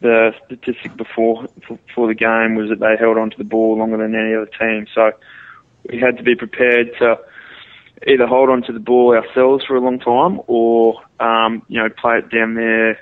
[0.00, 4.16] The statistic before before the game was that they held onto the ball longer than
[4.16, 4.88] any other team.
[4.92, 5.12] So
[5.88, 7.20] we had to be prepared to
[8.06, 12.18] either hold onto the ball ourselves for a long time or um, you know play
[12.18, 12.98] it down there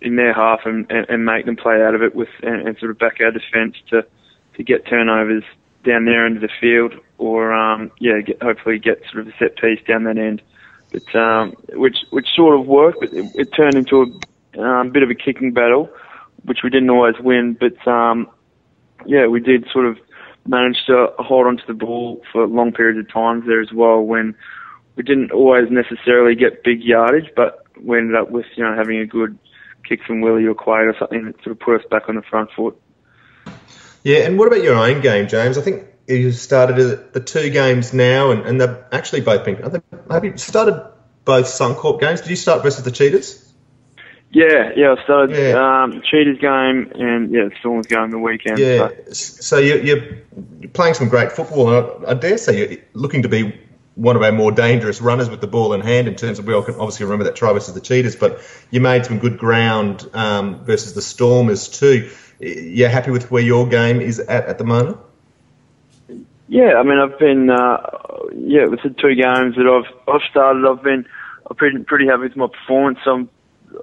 [0.00, 2.78] in their half and, and, and make them play out of it with and, and
[2.78, 4.06] sort of back our defence to
[4.56, 5.44] to get turnovers
[5.84, 9.56] down there into the field or um, yeah get, hopefully get sort of a set
[9.56, 10.42] piece down that end
[10.92, 14.20] but um, which which sort of worked but it, it turned into
[14.54, 15.90] a um, bit of a kicking battle
[16.44, 18.28] which we didn't always win but um,
[19.06, 19.98] yeah, we did sort of
[20.46, 24.34] manage to hold onto the ball for long periods of times there as well when
[24.96, 28.98] we didn't always necessarily get big yardage, but we ended up with, you know, having
[28.98, 29.38] a good
[29.88, 32.22] kick from Willie or Quade or something that sort of put us back on the
[32.22, 32.80] front foot.
[34.02, 35.58] Yeah, and what about your own game, James?
[35.58, 39.56] I think you started the two games now, and, and they've actually both been.
[40.10, 40.82] Have you started
[41.24, 42.22] both Suncorp games?
[42.22, 43.44] Did you start versus the Cheetahs?
[44.30, 45.82] Yeah, yeah, I started Yeah.
[45.84, 48.58] um, Cheetahs game and yeah, Storms game the weekend.
[48.58, 48.88] Yeah.
[49.06, 50.16] So, So you're, you're
[50.74, 53.58] playing some great football, and I, I dare say you're looking to be
[53.94, 56.54] one of our more dangerous runners with the ball in hand in terms of we
[56.54, 58.40] all can obviously remember that try versus the Cheetahs, but
[58.70, 62.10] you made some good ground um, versus the Stormers too.
[62.38, 64.98] You're happy with where your game is at at the moment?
[66.48, 67.76] Yeah, I mean, I've been uh,
[68.34, 71.06] yeah with the two games that I've I've started, I've been
[71.48, 72.98] I'm pretty pretty happy with my performance.
[73.06, 73.28] I'm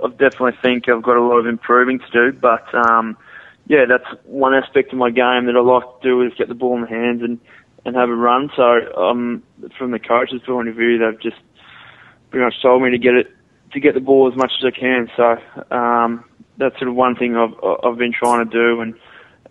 [0.04, 3.18] I definitely think I've got a lot of improving to do, but um,
[3.68, 6.56] yeah, that's one aspect of my game that I like to do is get the
[6.56, 7.40] ball in the hands and
[7.86, 8.50] and have a run.
[8.56, 8.64] So
[8.98, 9.44] um,
[9.78, 11.42] from the coach's point of view, they've just
[12.32, 13.32] pretty much told me to get it
[13.74, 15.10] to get the ball as much as I can.
[15.16, 16.26] So um,
[16.58, 18.96] that's sort of one thing I've I've been trying to do, and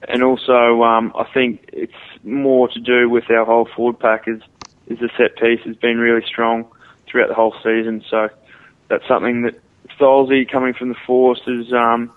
[0.08, 4.40] and also um, I think it's more to do with our whole forward pack is
[4.86, 6.66] is the set piece has been really strong
[7.06, 8.04] throughout the whole season.
[8.10, 8.28] So
[8.88, 9.60] that's something that
[9.98, 12.12] Stolzy coming from the force has um,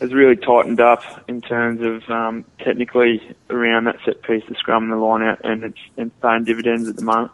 [0.00, 4.84] has really tightened up in terms of um, technically around that set piece, the scrum
[4.84, 7.32] and the line out, and it's and paying dividends at the moment.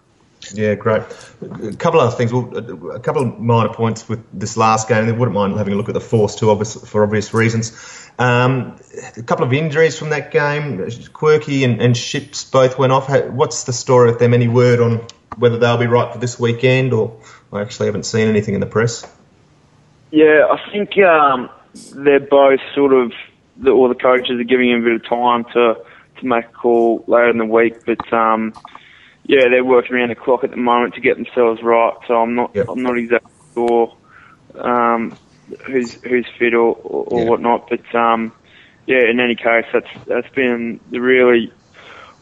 [0.53, 1.03] Yeah, great.
[1.42, 2.33] A couple of other things.
[2.33, 2.57] Well,
[2.94, 5.09] a couple of minor points with this last game.
[5.09, 8.09] I wouldn't mind having a look at the force too, obvious, for obvious reasons.
[8.18, 8.79] Um,
[9.16, 10.88] a couple of injuries from that game.
[11.12, 13.11] Quirky and, and Ships both went off.
[13.31, 14.33] What's the story with them?
[14.33, 17.16] Any word on whether they'll be right for this weekend, or
[17.53, 19.11] I actually haven't seen anything in the press.
[20.11, 21.51] Yeah, I think um,
[21.94, 23.12] they're both sort of,
[23.57, 25.85] the, the coaches are giving them a bit of time to
[26.18, 27.85] to make a call later in the week.
[27.87, 28.53] But um,
[29.29, 31.93] yeah, they're working around the clock at the moment to get themselves right.
[32.09, 32.67] So I'm not Yep.
[32.69, 33.93] I'm not exactly sure
[34.55, 35.17] um,
[35.67, 37.31] who's who's fit or, or, or Yeah.
[37.31, 37.69] whatnot.
[37.69, 38.33] But um,
[38.87, 41.53] yeah, in any case, that's that's been the really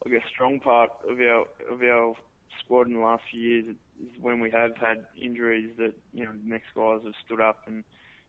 [0.05, 2.17] I guess strong part of our of our
[2.59, 6.33] squad in the last few years is when we have had injuries that you know
[6.33, 7.85] the next guys have stood up and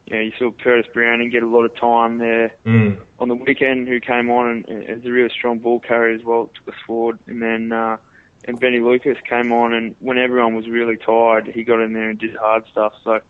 [0.05, 3.05] you know you saw Curtis Browning get a lot of time there Mm.
[3.19, 6.23] on the weekend who came on and, and is a really strong ball carrier as
[6.23, 7.97] well took us forward and then uh,
[8.45, 12.09] and Benny Lucas came on and when everyone was really tired he got in there
[12.09, 13.21] and did hard stuff so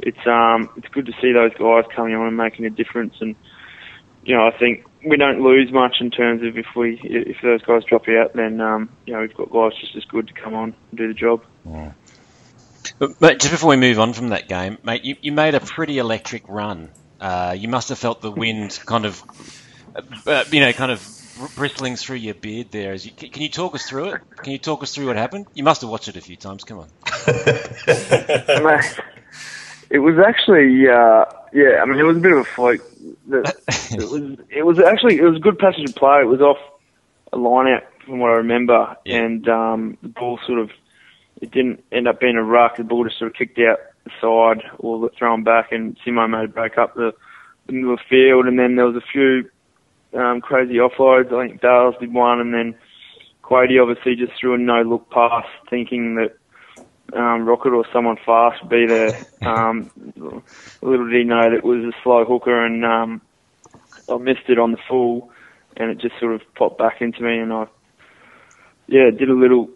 [0.00, 3.34] it's um it's good to see those guys coming on and making a difference and
[4.24, 7.62] you know I think we don't lose much in terms of if we if those
[7.62, 10.54] guys drop out then um you know we've got guys just as good to come
[10.54, 11.42] on and do the job.
[12.98, 15.60] But, but just before we move on from that game, mate, you, you made a
[15.60, 16.90] pretty electric run.
[17.20, 19.22] Uh, you must have felt the wind kind of,
[20.26, 21.00] uh, you know, kind of
[21.54, 22.92] bristling through your beard there.
[22.92, 24.20] As you, can can you talk us through it?
[24.38, 25.46] Can you talk us through what happened?
[25.54, 26.64] You must have watched it a few times.
[26.64, 26.88] Come on.
[29.88, 31.80] It was actually, uh, yeah.
[31.80, 32.82] I mean, it was a bit of a fluke.
[33.88, 36.20] It was, it was actually, it was a good passage of play.
[36.20, 36.56] It was off
[37.32, 39.18] a line out from what I remember, Yeah.
[39.22, 40.70] and um, the ball sort of,
[41.40, 42.78] it didn't end up being a ruck.
[42.78, 46.46] The ball just sort of kicked out the side or thrown back, and Simo made
[46.46, 47.12] a break up the,
[47.66, 49.48] the middle of the field, and then there was a few
[50.16, 51.32] um, crazy offloads.
[51.32, 52.74] I think Dales did one, and then
[53.42, 56.36] Quady obviously just threw a no look pass, thinking that
[57.16, 59.26] um, Rocket or someone fast would be there.
[59.48, 59.90] Um,
[60.82, 63.20] little did he know that it was a slow hooker, and um,
[64.08, 65.30] I missed it on the full,
[65.76, 67.66] and it just sort of popped back into me, and I,
[68.88, 69.68] yeah, did a little,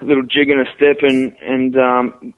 [0.00, 2.34] little jig and a step, and and um,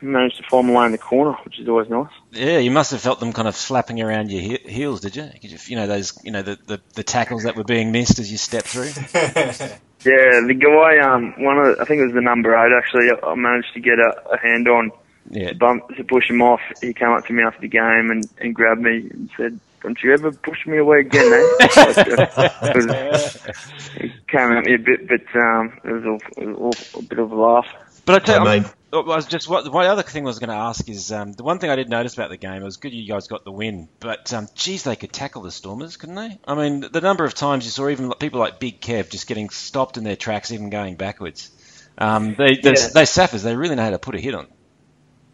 [0.00, 2.10] managed to find my way in the corner, which is always nice.
[2.30, 5.28] Yeah, you must have felt them kind of slapping around your he- heels, did you?
[5.40, 5.58] Could you?
[5.66, 8.38] You know those, you know the, the, the tackles that were being missed as you
[8.38, 8.90] stepped through.
[10.04, 13.08] Yeah, the guy, um, one of the, I think it was the number eight actually.
[13.22, 14.90] I managed to get a, a hand on
[15.30, 16.60] Yeah, to bump to push him off.
[16.80, 19.98] He came up to me after the game and, and grabbed me and said, "Don't
[20.02, 23.56] you ever push me away again, eh?" Like, uh, it
[24.00, 26.56] he came at me a bit, but um, it was, all, it was
[26.94, 27.66] all a bit of a laugh.
[28.04, 30.38] but I tell I you, mean, I was just what my other thing I was
[30.38, 32.62] going to ask is um, the one thing I did notice about the game.
[32.62, 35.50] It was good you guys got the win, but um, geez, they could tackle the
[35.50, 36.38] Stormers, couldn't they?
[36.46, 39.50] I mean, the number of times you saw even people like Big Kev just getting
[39.50, 41.50] stopped in their tracks, even going backwards.
[41.98, 42.88] Um, they, they, Yeah.
[42.94, 44.46] they Saffers, they really know how to put a hit on.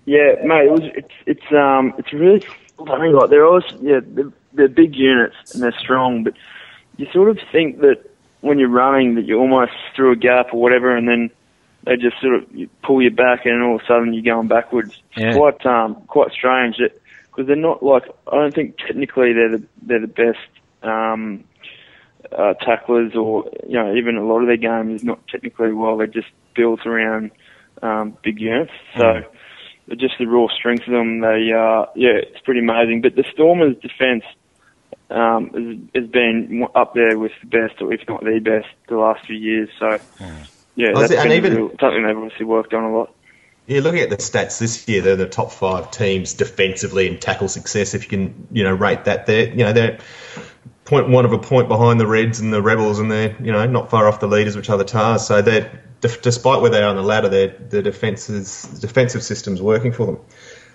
[0.07, 2.43] Yeah, mate, it was it's it's um it's really
[2.87, 3.11] funny.
[3.13, 6.35] Like they're always yeah they're, they're big units and they're strong, but
[6.97, 8.05] you sort of think that
[8.41, 11.31] when you're running that you're almost through a gap or whatever, and then
[11.85, 14.49] they just sort of you pull you back, and all of a sudden you're going
[14.49, 15.01] backwards.
[15.13, 15.35] It's Yeah.
[15.35, 20.01] quite um quite strange because they're not like I don't think technically they're the they're
[20.01, 20.39] the best
[20.83, 21.45] um
[22.37, 25.97] uh, tacklers or you know even a lot of their game is not technically well.
[25.97, 27.31] They're just built around
[27.83, 28.73] um, big units.
[28.97, 29.23] So
[29.97, 33.01] just the raw strength of them, they uh, yeah, it's pretty amazing.
[33.03, 34.25] But the Stormers' defence
[35.11, 35.51] um,
[35.95, 39.25] has, has been up there with the best, or if not the best, the last
[39.27, 39.69] few years.
[39.79, 39.99] So
[40.77, 43.15] yeah, Oh, that's and even- real- something they've obviously worked on a lot.
[43.67, 47.49] Yeah, looking at the stats this year, they're the top five teams defensively in tackle
[47.49, 47.93] success.
[47.93, 49.99] If you can, you know, rate that, they're you know they're
[50.87, 53.67] point one of a point behind the Reds and the Rebels, and they're you know
[53.67, 55.27] not far off the leaders, which are the Tahs.
[55.27, 59.61] So they're def- despite where they are on the ladder, their the defenses defensive system's
[59.63, 60.19] working for them.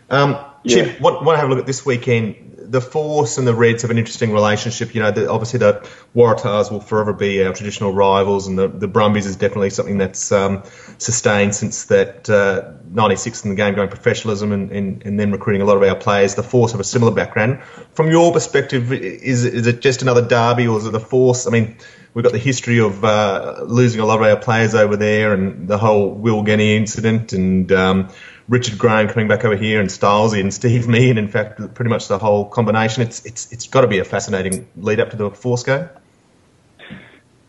[0.10, 0.94] Um, Chip, Yeah.
[1.00, 2.50] what want to have a look at this weekend?
[2.66, 4.96] The Force and the Reds have an interesting relationship.
[4.96, 8.88] You know, the, obviously the Waratahs will forever be our traditional rivals, and the, the
[8.88, 10.64] Brumbies is definitely something that's um,
[10.98, 15.62] sustained since that uh, 96 in the game going professionalism and, and, and then recruiting
[15.62, 16.36] a lot of our players.
[16.36, 17.62] The Force have a similar background.
[17.94, 21.46] From your perspective, is, is it just another derby or is it the Force?
[21.46, 21.76] I mean,
[22.14, 25.68] we've got the history of uh, losing a lot of our players over there and
[25.68, 28.10] the whole Will Genia incident and um,
[28.48, 31.18] Richard Graham coming back over here and Stylesy and Steve Meehan.
[31.18, 33.04] In fact, pretty much the whole combination.
[33.04, 35.30] It's it's it's got to be a fascinating lead up to the
[35.66, 35.90] game.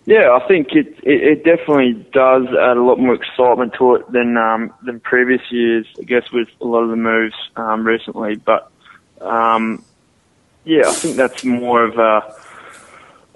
[0.06, 4.12] Yeah, I think it, it it definitely does add a lot more excitement to it
[4.12, 5.86] than um, than previous years.
[5.98, 8.70] I guess with a lot of the moves um, recently, but
[9.20, 9.82] um,
[10.64, 12.20] yeah, I think that's more of a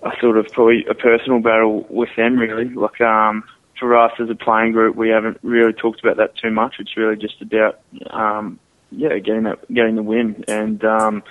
[0.03, 2.69] a sort of probably a personal battle with them really.
[2.69, 3.45] Like um,
[3.79, 6.77] for us as a playing group, we haven't really talked about that too much.
[6.79, 7.81] It's really just about
[8.11, 8.59] um,
[8.91, 11.23] yeah, getting that getting the win, and um,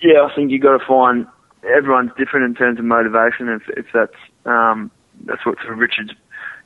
[0.00, 1.26] yeah, I think you've got to find
[1.64, 3.48] everyone's different in terms of motivation.
[3.48, 4.90] If if that's um,
[5.24, 6.14] that's what sort of Richard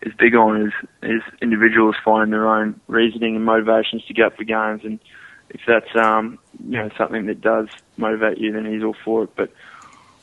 [0.02, 4.36] is big on is is individuals finding their own reasoning and motivations to get up
[4.36, 4.98] for games, and
[5.50, 9.30] if that's um, you know something that does motivate you, then he's all for it.
[9.36, 9.52] But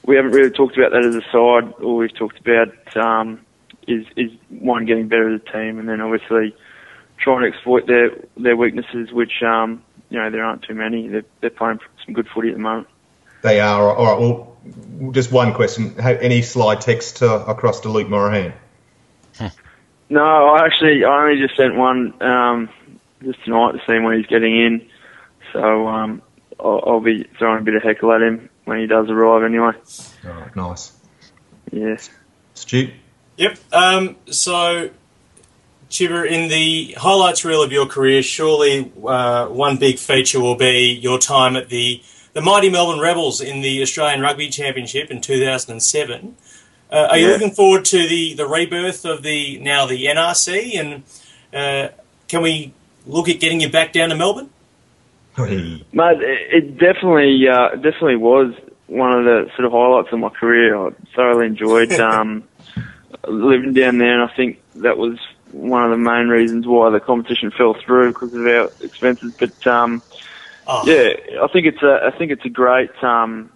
[0.06, 1.74] we haven't really talked about that as a side.
[1.84, 3.41] All we've talked about um,
[3.88, 6.56] is is one getting better as a team, and then obviously
[7.18, 11.08] trying to exploit their their weaknesses, which um, you know there aren't too many.
[11.08, 12.88] They're, they're playing some good footy at the moment.
[13.41, 14.20] They are all right.
[14.20, 18.54] Well, just one question: Have any slide text to, across to Luke Morahan?
[20.08, 22.70] No, I actually I only just sent one um,
[23.24, 24.88] just tonight to see when he's getting in.
[25.52, 26.22] So um,
[26.60, 29.43] I'll, I'll be throwing a bit of heckle at him when he does arrive.
[29.43, 29.73] Anyway,
[30.25, 30.91] All right, nice.
[31.71, 31.97] yeah.
[32.54, 32.91] Stu,
[33.38, 33.58] Yep.
[33.73, 34.89] Um, so,
[35.89, 40.93] Chibber, in the highlights reel of your career, surely uh, one big feature will be
[41.01, 42.01] your time at the
[42.34, 46.36] the mighty Melbourne Rebels in the Australian Rugby Championship in 2007.
[46.91, 51.04] Uh, are you looking forward to the, the rebirth of the now the NRC, and
[51.54, 51.93] uh,
[52.28, 52.73] can we
[53.08, 54.49] look at getting you back down to Melbourne?
[56.21, 58.54] It it definitely, uh, definitely was
[58.88, 60.78] one of the sort of highlights of my career.
[60.78, 62.43] I thoroughly enjoyed um,
[63.28, 65.17] living down there, and I think that was
[65.52, 69.34] one of the main reasons why the competition fell through because of our expenses.
[69.38, 70.02] But um,
[70.67, 73.52] Oh, yeah, I think it's a, I think it's a great, um,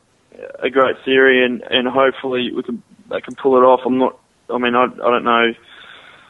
[0.59, 3.81] a great theory, and, and hopefully we can, they can pull it off.
[3.85, 5.53] I'm not, I mean, I, I don't know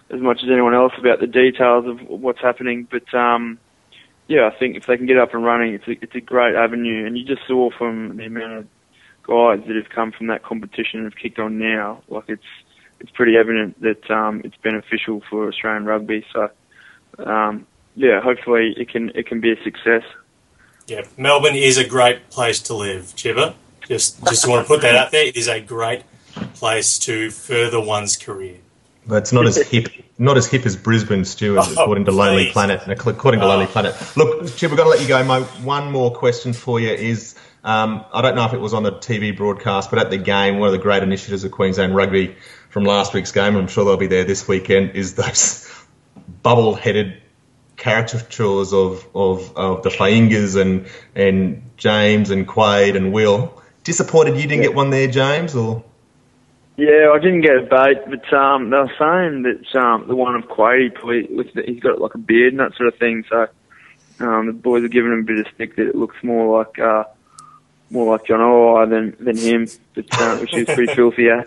[0.09, 3.59] as much as anyone else about the details of what's happening, but um,
[4.29, 6.55] yeah, I think if they can get up and running, it's a, it's a great
[6.55, 7.05] avenue.
[7.05, 8.67] And you just saw from the amount of
[9.23, 12.43] guys that have come from that competition and have kicked on now, like it's
[12.99, 16.23] it's pretty evident that um, it's beneficial for Australian rugby.
[16.31, 16.49] So
[17.25, 17.65] um,
[17.95, 20.03] yeah, hopefully it can it can be a success.
[20.85, 23.55] Yeah, Melbourne is a great place to live, Chibber.
[23.87, 25.25] Just just want to put that out there.
[25.25, 26.03] It is a great
[26.53, 28.57] place to further one's career.
[29.09, 32.45] But it's not as hip, not as hip as Brisbane, Stu, Oh, according to Lonely
[32.45, 32.53] please.
[32.53, 32.81] Planet.
[32.87, 33.49] According to Oh.
[33.49, 33.95] Lonely Planet.
[34.15, 35.21] Look, Chip, we've got to let you go.
[35.23, 38.83] My one more question for you is: um, I don't know if it was on
[38.83, 42.35] the TV broadcast, but at the game, one of the great initiatives of Queensland Rugby
[42.69, 45.67] from last week's game, and I'm sure they'll be there this weekend, is those
[46.43, 47.21] bubble-headed
[47.77, 53.59] caricatures of, of, of the Fainga'as and and James and Quade and Will.
[53.83, 55.83] Disappointed you didn't get one there, James, or
[56.79, 60.35] Yeah, I didn't get a bait, but um, they were saying that um, the one
[60.35, 63.25] of Quade, probably with the, he's got like a beard and that sort of thing.
[63.29, 63.47] So
[64.21, 66.79] um, the boys are giving him a bit of stick that it looks more like
[66.79, 67.03] uh,
[67.89, 71.23] more like John Oi than than him, but, uh, which is pretty filthy.
[71.23, 71.43] Yeah.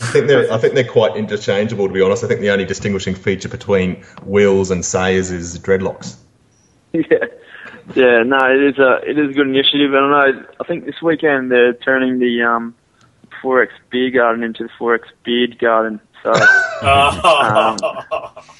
[0.00, 2.24] I think they're I think they're quite interchangeable to be honest.
[2.24, 6.16] I think the only distinguishing feature between Wills and Sayers is dreadlocks.
[6.92, 7.02] yeah,
[7.94, 8.24] yeah.
[8.24, 10.46] No, it is a it is a good initiative, and I know.
[10.58, 12.74] I think this weekend they're turning the um,
[13.42, 16.00] 4X beer garden into the 4X beard garden.
[16.22, 16.32] So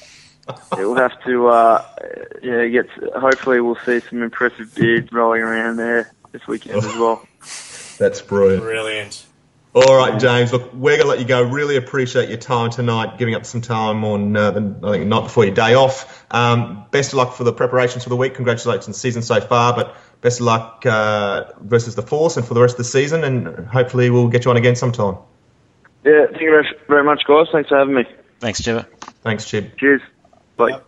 [0.45, 1.85] Oh, we'll have to uh,
[2.41, 2.89] yeah get.
[3.15, 7.25] Hopefully, we'll see some impressive beards rolling around there this weekend as well.
[7.97, 8.63] That's brilliant.
[8.63, 9.25] brilliant.
[9.75, 10.53] All right, James.
[10.53, 11.41] Look, we're gonna let you go.
[11.41, 15.23] Really appreciate your time tonight, giving up some time on uh, the, I think not
[15.23, 16.23] before your day off.
[16.29, 18.35] Um, best of luck for the preparations for the week.
[18.35, 22.45] Congratulations on the season so far, but best of luck uh, versus the Force and
[22.45, 23.23] for the rest of the season.
[23.23, 25.17] And hopefully we'll get you on again sometime.
[26.05, 27.47] Yeah, thank you very, very much, guys.
[27.51, 28.05] Thanks for having me.
[28.41, 28.87] Thanks, Chipper.
[29.23, 29.75] Thanks, Chib.
[29.77, 30.01] Cheers.
[30.55, 30.81] Bye.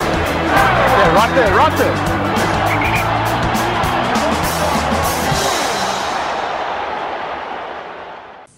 [0.00, 2.21] Yeah, right there, right there.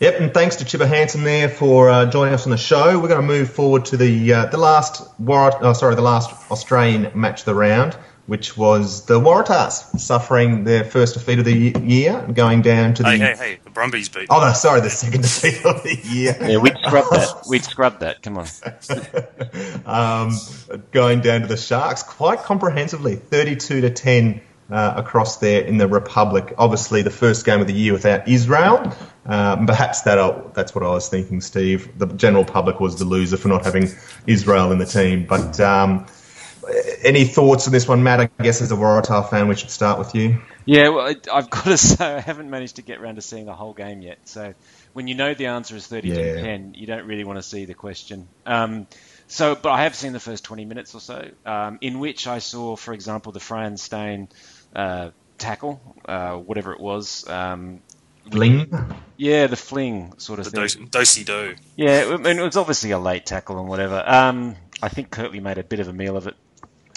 [0.04, 3.00] Yep, and thanks to Chipper Hanson there for uh, joining us on the show.
[3.00, 6.30] We're going to move forward to the uh, the last War- oh, sorry the last
[6.50, 7.94] Australian match of the round,
[8.26, 13.12] which was the Waratahs suffering their first defeat of the year, going down to the
[13.12, 13.58] Hey, hey, hey!
[13.64, 14.26] The Brumbies beat.
[14.28, 16.36] oh no, sorry the second defeat of the year.
[16.38, 17.44] Yeah, we'd scrub that.
[17.48, 18.22] We'd scrub that.
[18.22, 18.46] Come on.
[20.28, 20.36] um,
[20.92, 25.86] going down to the Sharks quite comprehensively, 32 to 10 uh, across there in the
[25.88, 26.54] Republic.
[26.58, 28.92] Obviously, the first game of the year without Israel.
[29.26, 31.98] Um, perhaps that uh, that's what I was thinking, Steve.
[31.98, 33.88] The general public was the loser for not having
[34.26, 35.26] Israel in the team.
[35.26, 36.06] But um,
[37.02, 38.20] any thoughts on this one, Matt?
[38.20, 40.40] I guess as a Waratah fan, we should start with you.
[40.64, 43.46] Yeah, well, I- I've got to say, I haven't managed to get around to seeing
[43.46, 44.18] the whole game yet.
[44.24, 44.54] So
[44.92, 46.40] when you know the answer is 32 yeah.
[46.40, 48.28] 10, you don't really want to see the question.
[48.46, 48.86] Um,
[49.26, 52.38] so, but I have seen the first 20 minutes or so, um, in which I
[52.38, 54.28] saw, for example, the Frans Steyn
[54.74, 57.28] uh, tackle, uh, whatever it was.
[57.28, 57.80] Um,
[58.26, 58.72] Bling.
[59.18, 60.88] yeah, the fling sort of The thing.
[60.88, 61.54] dosey do.
[61.76, 64.02] Yeah, I mean, it was obviously a late tackle and whatever.
[64.06, 66.34] Um, I think Kurtley made a bit of a meal of it.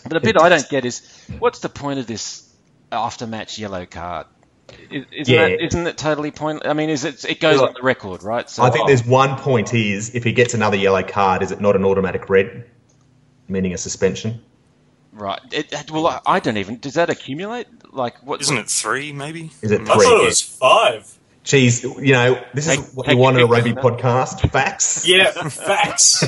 [0.03, 1.01] But a bit I don't get is
[1.39, 2.49] what's the point of this
[2.91, 4.28] after match yellow card?
[4.89, 5.49] Is- Isn't, Yeah.
[5.49, 6.69] that, isn't it totally pointless?
[6.69, 7.25] I mean, is it?
[7.25, 8.49] It goes on the record, right?
[8.49, 11.59] So I think there's one point is if he gets another yellow card, is it
[11.59, 12.69] not an automatic red,
[13.49, 14.41] meaning a suspension?
[15.18, 15.39] Right.
[15.51, 16.78] It, it- well, I- I don't even.
[16.80, 17.68] Does that accumulate?
[17.91, 18.41] Like what?
[18.41, 19.51] Isn't it three, maybe?
[19.61, 19.86] Is it three?
[19.86, 20.22] I thought three?
[20.24, 21.13] it was five.
[21.43, 24.51] Geez, you know, this is Take- what you want in a rugby podcast.
[24.51, 25.07] Facts.
[25.07, 26.22] Yeah, facts.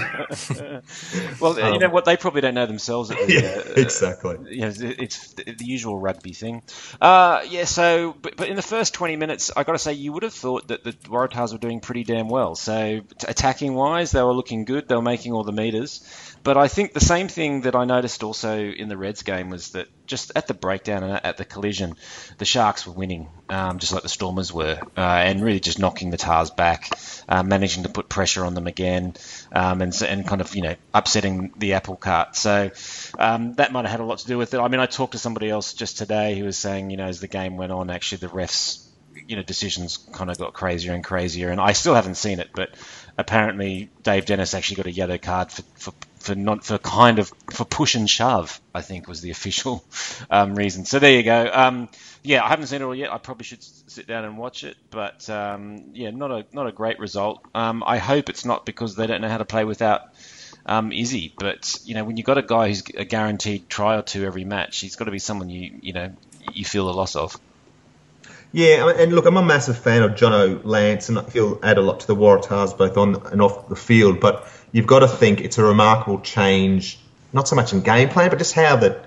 [1.42, 2.06] Well, Um, you know what?
[2.06, 3.12] They probably don't know themselves.
[3.12, 4.38] At the, Yeah, uh, exactly.
[4.56, 6.62] you know, it's the the usual rugby thing.
[7.02, 10.14] Uh, yeah, so, but, but in the first 20 minutes, i got to say, you
[10.14, 12.56] would have thought that the Waratahs were doing pretty damn well.
[12.56, 14.88] So, t- attacking wise, they were looking good.
[14.88, 16.02] They were making all the meters.
[16.44, 19.72] But I think the same thing that I noticed also in the Reds game was
[19.72, 21.96] that just at the breakdown and at the collision,
[22.38, 26.12] the Sharks were winning, um, just like the Stormers were, uh, and really just knocking
[26.12, 26.90] the Tahs back,
[27.28, 29.14] uh, managing to put pressure on them again,
[29.52, 32.36] um, and, and kind of, you know, upsetting the apple cart.
[32.36, 32.72] So
[33.20, 34.60] um, that might have had a lot to do with it.
[34.60, 37.20] I mean, I talked to somebody else just today who was saying, you know, as
[37.20, 38.86] the game went on, actually the refs,
[39.28, 41.50] you know, decisions kind of got crazier and crazier.
[41.50, 42.70] And I still haven't seen it, but
[43.20, 47.32] apparently Dave Dennis actually got a yellow card for, for for not for kind of
[47.51, 48.59] for push and shove.
[48.74, 49.84] I think was the official
[50.30, 50.86] um, reason.
[50.86, 51.49] So there you go.
[51.53, 51.89] Um,
[52.24, 53.11] yeah, I haven't seen it all yet.
[53.11, 54.78] I probably should sit down and watch it.
[54.89, 57.45] But um, yeah, not a not a great result.
[57.53, 60.01] Um, I hope it's not because they don't know how to play without
[60.65, 61.34] um, Izzy.
[61.38, 64.45] But you know, when you've got a guy who's a guaranteed try or two every
[64.45, 66.13] match, he's got to be someone you you know
[66.53, 67.38] you feel the loss of.
[68.52, 72.00] Yeah, and look, I'm a massive fan of Jono Lance, and he'll add a lot
[72.00, 74.20] to the Waratahs both on and off the field.
[74.20, 77.00] But you've got to think it's a remarkable change,
[77.32, 79.00] not so much in game plan, but just how the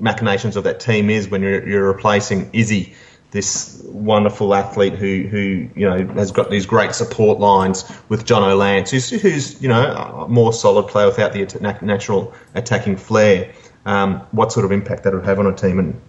[0.00, 2.94] machinations of that team is when you're, you're replacing Izzy,
[3.32, 8.56] this wonderful athlete who, who you know has got these great support lines with Jono
[8.56, 9.82] Lance, who's, who's you know
[10.24, 13.52] a more solid player without the natural attacking flair.
[13.84, 16.00] Um, what sort of impact that would have on a team and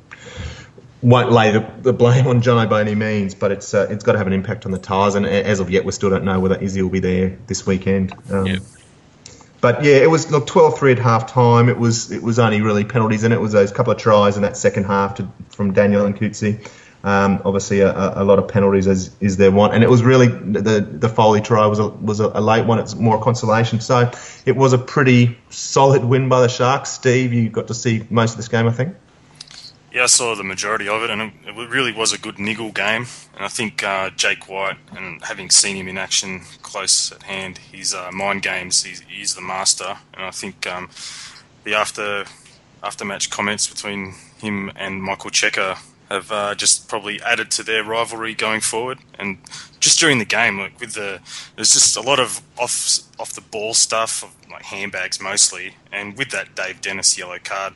[1.01, 4.13] won't lay the, the blame on Jono by any means, but it's uh, it's got
[4.13, 6.39] to have an impact on the Tahs, and as of yet, we still don't know
[6.39, 8.13] whether Izzy will be there this weekend.
[8.31, 8.57] Um, Yeah.
[9.59, 11.67] But yeah, it was look 12-3 at half time.
[11.67, 14.43] It was it was only really penalties, and it was those couple of tries in
[14.43, 16.69] that second half to, from Daniel and Coetzee.
[17.03, 20.03] Um, obviously, a, a a lot of penalties as is their want, and it was
[20.03, 22.77] really the the Foley try was a was a, a late one.
[22.79, 24.11] It's more consolation, so
[24.45, 26.91] it was a pretty solid win by the Sharks.
[26.91, 28.95] Steve, you got to see most of this game, I think.
[29.97, 33.07] Yeah, I saw the majority of it, and it, really was a good niggle game.
[33.33, 37.57] And I think uh, Jake White, and having seen him in action close at hand,
[37.57, 39.97] his uh, mind games, he's, he's the master.
[40.13, 40.91] And I think um,
[41.63, 42.25] the after
[42.83, 45.79] after match comments between him and Michael Cheika
[46.11, 48.99] have uh, just probably added to their rivalry going forward.
[49.17, 49.39] And
[49.79, 51.21] just during the game, like with the
[51.55, 56.29] there's just a lot of off off the ball stuff, like handbags mostly, and with
[56.29, 57.73] that Dave Dennis yellow card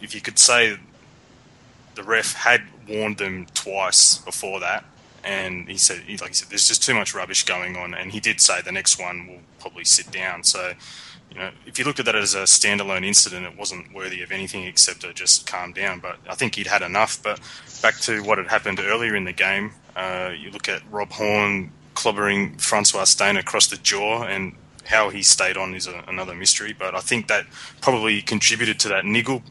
[0.00, 0.78] if you could say
[1.98, 4.84] the ref had warned them twice before that,
[5.24, 8.20] and he said, like he said, there's just too much rubbish going on, and he
[8.20, 10.44] did say the next one will probably sit down.
[10.44, 10.74] So,
[11.30, 14.30] you know, if you looked at that as a standalone incident, it wasn't worthy of
[14.30, 15.98] anything except to just calm down.
[15.98, 17.20] But I think he'd had enough.
[17.20, 17.40] But
[17.82, 21.72] back to what had happened earlier in the game, uh, you look at Rob Horne
[21.96, 26.72] clobbering Francois Steyn across the jaw, and how he stayed on is a, another mystery.
[26.78, 27.44] But I think that
[27.80, 29.42] probably contributed to that niggle.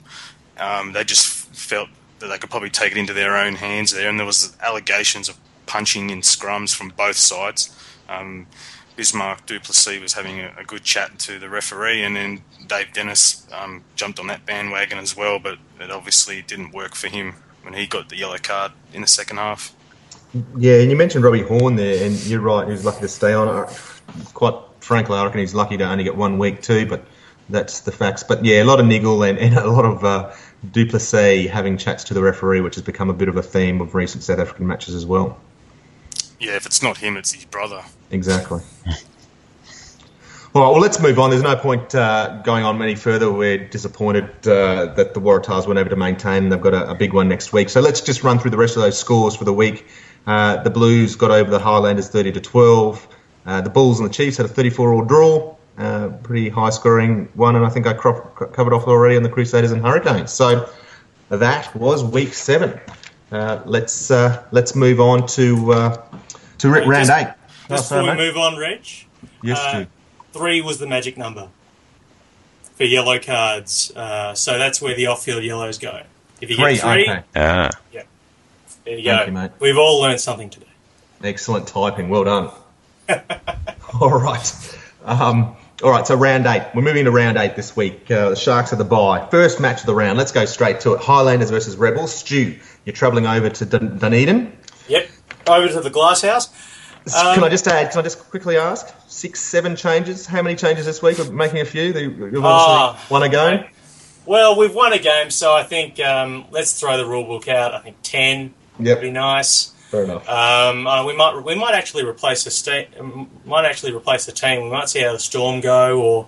[0.58, 1.90] Um, they just felt
[2.20, 5.30] that they could probably take it into their own hands there, and there was allegations
[5.30, 7.76] of punching in scrums from both sides.
[8.10, 8.48] Um,
[8.96, 12.94] Bismarck du Plessis was having a, a, good chat to the referee, and then Dave
[12.94, 17.36] Dennis um, jumped on that bandwagon as well, but it obviously didn't work for him
[17.62, 19.76] when he got the yellow card in the second half.
[20.58, 23.34] Yeah, and you mentioned Robbie Horne there, and you're right, he was lucky to stay
[23.34, 23.68] on.
[24.34, 27.06] Quite frankly, I reckon he's lucky to only get one week too, but
[27.50, 28.24] that's the facts.
[28.24, 30.34] But yeah, a lot of niggle and, and a lot of uh,
[30.72, 33.82] du Plessis having chats to the referee, which has become a bit of a theme
[33.82, 35.38] of recent South African matches as well.
[36.40, 37.84] Yeah, if it's not him, it's his brother.
[38.12, 38.62] Exactly.
[40.56, 41.30] All right, well, let's move on.
[41.30, 43.32] There's no point uh, going on any further.
[43.32, 46.50] We're disappointed uh, that the Waratahs weren't able to maintain.
[46.50, 47.70] They've got a, a, big one next week.
[47.70, 49.86] So let's just run through the rest of those scores for the week.
[50.26, 53.08] Uh, the Blues got over the Highlanders 30 to 12.
[53.46, 55.57] Uh, the Bulls and the Chiefs had a 34 all draw.
[55.78, 59.72] Uh, pretty high scoring one, and I think I covered off already on the Crusaders
[59.72, 60.32] and Hurricanes.
[60.32, 60.70] So
[61.30, 62.80] that was week seven.
[63.32, 66.00] Uh, let's let's move on to
[66.58, 67.34] to round eight.
[67.70, 69.08] Just before we move on, Rich.
[69.44, 69.86] Yes, uh,
[70.34, 71.50] Three was the magic number
[72.76, 73.92] for yellow cards.
[73.96, 76.04] Uh, so that's where the off-field yellows go.
[76.40, 77.24] If you three, get three, okay.
[77.36, 78.04] yeah,
[78.86, 79.26] there you go.
[79.26, 79.52] You, mate.
[79.60, 80.68] We've all learned something today.
[81.24, 82.10] Excellent typing.
[82.10, 82.52] Well done.
[84.00, 84.80] all right.
[85.04, 86.64] Um, all right, so round eight.
[86.74, 88.10] We're moving to round eight this week.
[88.10, 89.28] Uh, the Sharks are the bye.
[89.30, 90.18] First match of the round.
[90.18, 91.02] Let's go straight to it.
[91.02, 92.14] Highlanders versus Rebels.
[92.14, 94.58] Stu, you're travelling over to Dun- Dunedin.
[94.88, 95.10] Yep,
[95.48, 96.50] over to the Glass House.
[97.16, 97.92] Um, can I just add?
[97.92, 98.94] Can I just quickly ask?
[99.08, 100.26] Six, seven changes.
[100.26, 101.20] How many changes this week?
[101.20, 101.84] We're making a few.
[101.84, 103.66] You've obviously uh, won a game.
[104.26, 107.74] Well, we've won a game, so I think um, let's throw the rule book out.
[107.74, 108.98] I think ten yep.
[108.98, 109.74] would be nice.
[109.90, 110.28] Fair enough.
[110.28, 112.90] Um, uh, we might we might actually replace the state.
[113.46, 114.64] Might actually replace the team.
[114.64, 116.28] We might see how the Storm go, or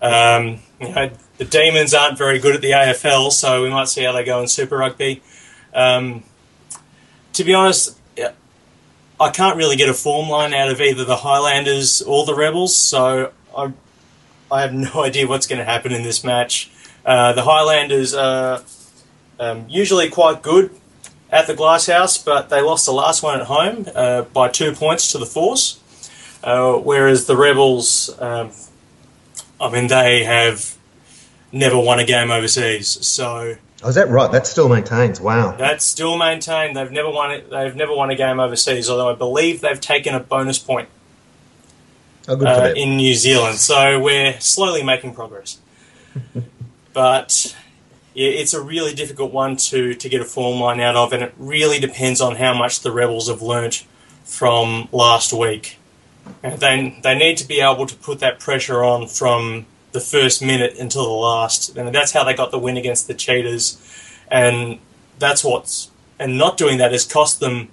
[0.00, 4.04] um, you know, the Demons aren't very good at the AFL, so we might see
[4.04, 5.22] how they go in Super Rugby.
[5.74, 6.22] Um,
[7.34, 7.98] to be honest,
[9.20, 12.74] I can't really get a form line out of either the Highlanders or the Rebels,
[12.74, 13.72] so I,
[14.50, 16.70] I have no idea what's going to happen in this match.
[17.04, 18.62] Uh, the Highlanders are
[19.38, 20.70] um, usually quite good
[21.34, 24.72] at the Glass House, but they lost the last one at home uh, by two
[24.72, 25.80] points to the Force,
[26.44, 28.52] uh, whereas the Rebels, um,
[29.60, 30.78] I mean, they have
[31.50, 34.32] never won a game overseas, so Oh, is that right?
[34.32, 35.20] That still maintains.
[35.20, 35.56] Wow.
[35.58, 36.74] That's still maintained.
[36.74, 37.50] They've never won it.
[37.50, 38.88] They've never won a game overseas.
[38.88, 40.88] Although I believe they've taken a bonus point
[42.26, 43.58] oh, uh, in New Zealand.
[43.58, 45.60] So we're slowly making progress.
[46.94, 47.54] but
[48.14, 51.34] it's a really difficult one to to get a form line out of, and it
[51.38, 53.84] really depends on how much the Rebels have learnt
[54.24, 55.78] from last week.
[56.42, 60.42] And they they need to be able to put that pressure on from the first
[60.42, 61.76] minute until the last.
[61.76, 63.78] And that's how they got the win against the Cheetahs.
[64.30, 64.78] And
[65.18, 67.68] that's what's and not doing that has cost them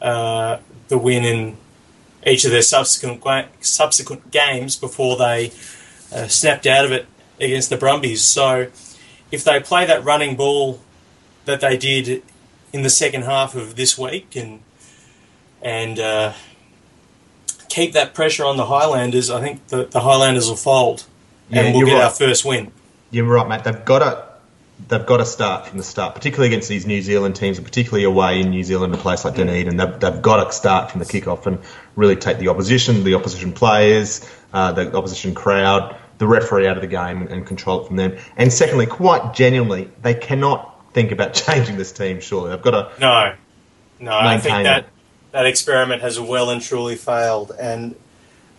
[0.00, 0.58] uh,
[0.88, 1.56] the win in
[2.26, 3.22] each of their subsequent
[3.60, 5.52] subsequent games before they
[6.12, 7.06] uh, snapped out of it
[7.40, 8.22] against the Brumbies.
[8.22, 8.68] So
[9.30, 10.80] if they play that running ball
[11.44, 12.22] that they did
[12.72, 14.60] in the second half of this week and
[15.62, 16.32] and uh,
[17.68, 21.04] keep that pressure on the Highlanders, I think the, the Highlanders will fold
[21.50, 22.04] yeah, and we'll get right.
[22.04, 22.70] our first win.
[23.10, 23.64] You're right, mate.
[23.64, 24.28] They've got to
[24.86, 28.04] they've got to start from the start, particularly against these New Zealand teams, and particularly
[28.04, 29.76] away in New Zealand, a place like Dunedin.
[29.76, 31.58] They've, they've got to start from the kickoff and
[31.96, 36.82] really take the opposition, the opposition players, uh, the opposition crowd, the referee out of
[36.82, 38.16] the game, and, control it from them.
[38.36, 42.20] And secondly, quite genuinely, they cannot think about changing this team.
[42.20, 43.00] Surely they've got to.
[43.00, 43.34] No,
[44.00, 44.18] no.
[44.18, 44.86] I think that
[45.32, 47.52] that experiment has well and truly failed.
[47.58, 47.94] And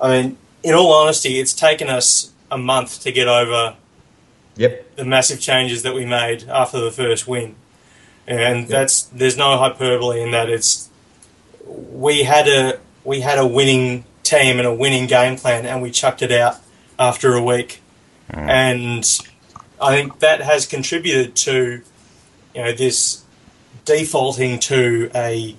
[0.01, 3.75] I mean, in all honesty, it's taken us a month to get over
[4.55, 4.95] yep.
[4.95, 7.55] the massive changes that we made after the first win.
[8.27, 8.67] And yep.
[8.69, 10.49] that's there's no hyperbole in that.
[10.49, 10.89] It's
[11.65, 15.91] we had a we had a winning team and a winning game plan, and we
[15.91, 16.57] chucked it out
[16.99, 17.81] after a week.
[18.31, 18.49] Mm.
[18.49, 19.19] And
[19.81, 21.81] I think that has contributed to
[22.53, 23.23] you know this
[23.85, 25.55] defaulting to a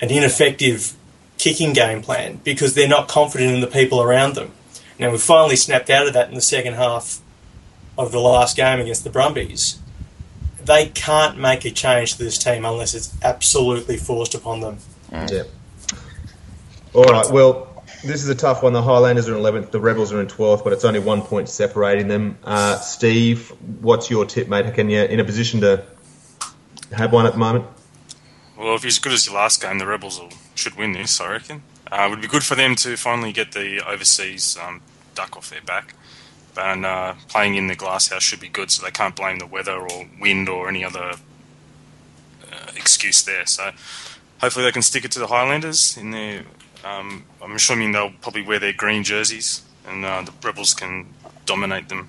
[0.00, 0.94] an ineffective
[1.36, 4.52] kicking game plan because they're not confident in the people around them.
[4.98, 7.20] Now we finally snapped out of that in the second half
[7.98, 9.78] of the last game against the Brumbies.
[10.64, 14.78] They can't make a change to this team unless it's absolutely forced upon them.
[15.12, 15.42] Yeah.
[16.94, 17.30] All right.
[17.30, 17.73] Well,
[18.04, 18.72] this is a tough one.
[18.72, 21.48] The Highlanders are in 11th, the Rebels are in 12th, but it's only one point
[21.48, 22.38] separating them.
[22.44, 23.50] Uh, Steve,
[23.80, 24.72] what's your tip, mate?
[24.74, 25.84] Can you in a position to
[26.92, 27.66] have one at the moment?
[28.56, 31.20] Well, if you're as good as your last game, the Rebels will, should win this,
[31.20, 31.62] I reckon.
[31.90, 34.80] Uh, it would be good for them to finally get the overseas um,
[35.14, 35.94] duck off their back.
[36.56, 39.76] And uh, playing in the glasshouse should be good, so they can't blame the weather
[39.76, 41.14] or wind or any other
[42.52, 43.44] uh, excuse there.
[43.46, 43.72] So
[44.40, 45.96] hopefully they can stick it to the Highlanders.
[45.96, 46.44] In their,
[46.84, 51.06] um, I'm assuming they'll probably wear their green jerseys, and uh, the Rebels can
[51.46, 52.08] dominate them.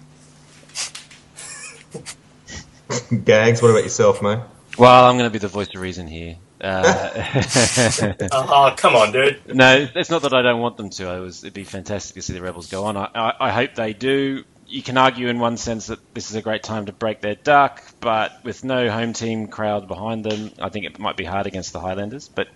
[3.23, 4.39] Gags, what about yourself, mate?
[4.78, 6.38] Well, I'm going to be the voice of reason here.
[6.61, 9.53] Uh, Oh, come on, dude.
[9.53, 11.07] no, it's not that I don't want them to.
[11.09, 12.95] I was, it'd be fantastic to see the Rebels go on.
[12.97, 14.43] I, I, I hope they do.
[14.65, 17.36] You can argue in one sense that this is a great time to break their
[17.36, 21.45] duck, but with no home team crowd behind them, I think it might be hard
[21.45, 22.30] against the Highlanders.
[22.30, 22.47] But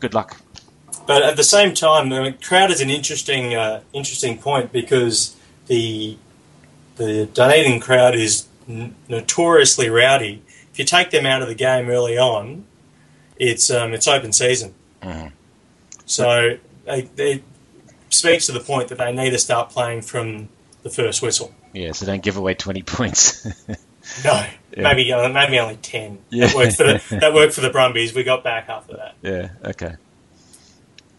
[0.00, 0.40] good luck.
[1.06, 5.36] But at the same time, I mean, crowd is an interesting, uh, interesting point because
[5.66, 6.16] the
[6.96, 10.42] the Dunedin crowd is n- notoriously rowdy.
[10.72, 12.64] If you take them out of the game early on,
[13.36, 14.74] it's um, it's open season.
[15.02, 15.32] Mhm.
[16.06, 17.42] So they, they
[18.10, 20.48] speaks to the point that they need to start playing from
[20.82, 21.54] the first whistle.
[21.72, 23.46] Yeah, so don't give away 20 points.
[24.24, 24.32] No,
[24.76, 24.82] Yeah.
[24.82, 26.18] maybe uh, maybe only ten.
[26.28, 26.48] Yeah.
[26.48, 28.12] That worked for the that worked for the Brumbies.
[28.12, 29.14] We got back after that.
[29.22, 29.94] yeah, okay.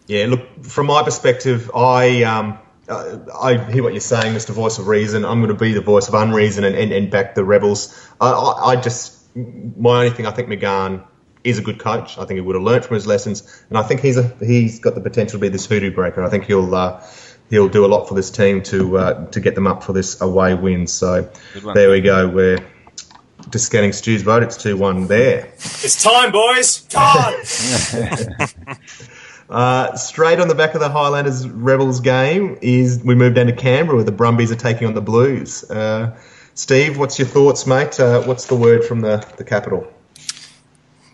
[0.06, 4.50] Yeah, look, from my perspective, I um, I hear what you're saying, Mr.
[4.50, 5.24] Voice of Reason.
[5.24, 8.08] I'm going to be the voice of unreason and, and, and back the rebels.
[8.20, 11.02] I, I, I just, my only thing, I think McGahan
[11.44, 12.18] is a good coach.
[12.18, 14.80] I think he would have learnt from his lessons, and I think he's a, he's
[14.80, 16.22] got the potential to be this hoodoo breaker.
[16.22, 17.02] I think he'll uh,
[17.50, 20.20] he'll do a lot for this team to uh, to get them up for this
[20.20, 20.86] away win.
[20.86, 21.30] So
[21.74, 22.28] there we go.
[22.28, 22.66] We're
[23.50, 24.42] just getting Stu's vote.
[24.42, 25.46] It's two one there.
[25.56, 26.86] It's time, boys.
[26.90, 27.34] Come on.
[29.48, 33.52] Uh, straight on the back of the Highlanders Rebels game is we move down to
[33.52, 35.68] Canberra where the Brumbies are taking on the Blues.
[35.70, 36.16] Uh,
[36.54, 37.98] Steve, what's your thoughts, mate?
[37.98, 39.92] Uh, what's the word from the, the capital?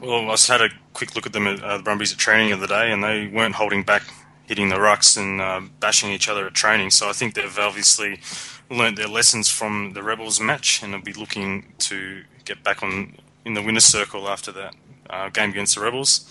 [0.00, 2.52] Well, I just had a quick look at them at uh, the Brumbies at training
[2.52, 4.02] of the day, and they weren't holding back,
[4.46, 6.90] hitting the rucks and uh, bashing each other at training.
[6.90, 8.20] So I think they've obviously
[8.70, 13.16] learnt their lessons from the Rebels match, and they'll be looking to get back on
[13.44, 14.74] in the winner's circle after that
[15.08, 16.24] uh, game against the Rebels.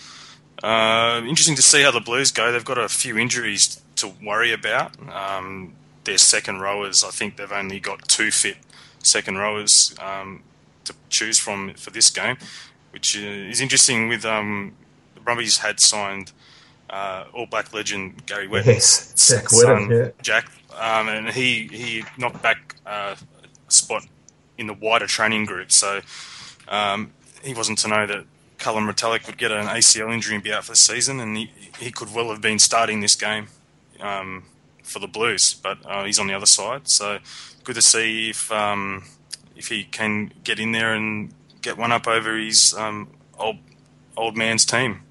[0.62, 2.52] Uh, interesting to see how the Blues go.
[2.52, 4.92] They've got a few injuries to worry about.
[5.12, 8.56] Um, their second rowers, I think they've only got two fit
[9.02, 10.42] second rowers um,
[10.84, 12.36] to choose from for this game,
[12.90, 14.08] which uh, is interesting.
[14.08, 14.74] With um,
[15.14, 16.32] the Brumbies had signed
[16.88, 18.66] uh, All Black legend Gary Whetton's
[19.16, 20.08] Yes, Jack son, yeah.
[20.22, 23.16] Jack, um, and he he knocked back uh,
[23.68, 24.04] a spot
[24.58, 25.70] in the wider training group.
[25.72, 26.00] So
[26.68, 28.24] um, he wasn't to know that
[28.60, 31.50] Culum Retallick would get an ACL injury and be out for the season, and he,
[31.78, 33.48] he could well have been starting this game
[34.00, 34.44] um,
[34.82, 36.86] for the Blues, but uh, he's on the other side.
[36.88, 37.18] So
[37.64, 39.04] good to see if um,
[39.56, 41.32] if he can get in there and
[41.62, 43.08] get one up over his um,
[43.38, 43.56] old
[44.16, 45.02] old man's team.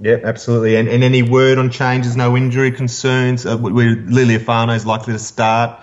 [0.00, 0.74] Yeah, absolutely.
[0.76, 3.46] And, and any word on changes, no injury concerns?
[3.46, 5.80] Uh, where is likely to start?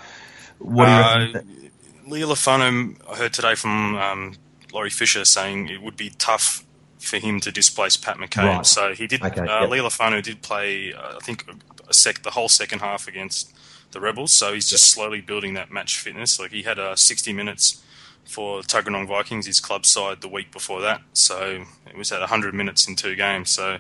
[0.60, 1.72] What do you Uh, reckon?
[2.08, 4.34] Lealiifano, I heard today from um,
[4.74, 6.64] Laurie Fisher saying it would be tough
[7.00, 8.58] for him to displace Pat McCabe.
[8.58, 8.66] Right.
[8.66, 9.24] So he did.
[9.24, 9.70] Okay, uh, yep.
[9.70, 11.46] Lealiifano did play, uh, I think,
[11.88, 13.54] a sec, the whole second half against
[13.92, 14.32] the Rebels.
[14.32, 16.40] So he's just slowly building that match fitness.
[16.40, 17.84] Like he had uh, 60 minutes
[18.24, 21.02] for Tuggeranong Vikings, his club side, the week before that.
[21.14, 23.50] So it was at 100 minutes in two games.
[23.50, 23.80] So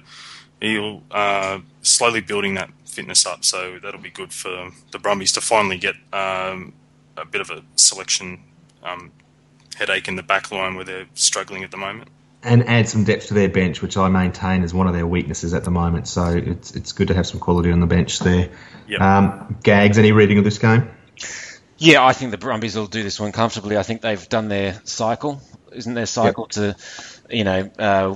[0.60, 3.46] he'll uh, slowly building that fitness up.
[3.46, 6.74] So that'll be good for the Brumbies to finally get um,
[7.16, 8.42] a bit of a selection
[8.84, 9.12] um,
[9.76, 12.10] headache in the back line where they're struggling at the moment.
[12.44, 15.54] and add some depth to their bench, which I maintain is one of their weaknesses
[15.54, 16.08] at the moment.
[16.08, 18.50] So it's it's good to have some quality on the bench there.
[18.88, 19.02] Yep.
[19.02, 20.90] Um, Gags, any reading of this game?
[21.78, 23.78] Yeah, I think the Brumbies will do this one comfortably.
[23.78, 25.42] I think they've done their cycle.
[25.72, 26.76] Isn't their cycle to,
[27.30, 28.16] you know, uh,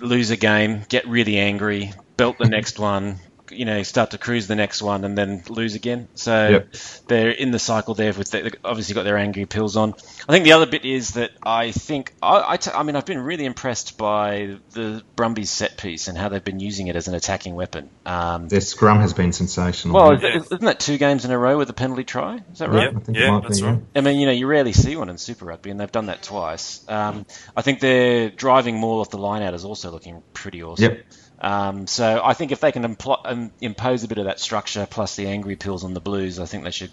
[0.00, 3.18] lose a game, get really angry, belt the next one,
[3.52, 6.08] you know, start to cruise the next one, and then lose again.
[6.14, 6.74] So Yep.
[7.08, 8.12] they're in the cycle there.
[8.12, 9.94] With the, they've obviously got their angry pills on.
[10.28, 13.06] I think the other bit is that I think I, I, t- I mean I've
[13.06, 17.08] been really impressed by the Brumbies set piece and how they've been using it as
[17.08, 17.90] an attacking weapon.
[18.06, 19.94] Um, Their scrum has been sensational.
[19.94, 20.36] well, Yeah.
[20.38, 22.40] isn't that two games in a row with a penalty try?
[22.52, 22.92] Is that right?
[22.92, 23.70] Yeah, I think it yeah, might be, that's yeah.
[23.70, 23.80] right.
[23.96, 26.22] I mean, you know, you rarely see one in Super Rugby, and they've done that
[26.22, 26.84] twice.
[26.88, 27.26] Um,
[27.56, 30.84] I think they're driving more off the line out is also looking pretty awesome.
[30.94, 31.04] Yep.
[31.42, 34.86] Um, so I think if they can impl- um, impose a bit of that structure
[34.88, 36.92] plus the angry pills on the Blues, I think they should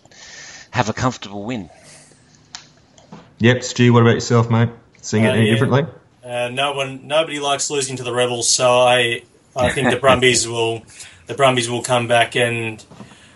[0.72, 1.70] have a comfortable win.
[3.38, 4.70] Yep, Stu, what about yourself, mate?
[5.02, 5.54] Seeing it Uh, any yeah.
[5.54, 5.86] differently?
[6.26, 9.22] Uh, no one, nobody likes losing to the rebels, so I
[9.56, 10.82] I think the Brumbies will
[11.28, 12.84] the Brumbies will come back, and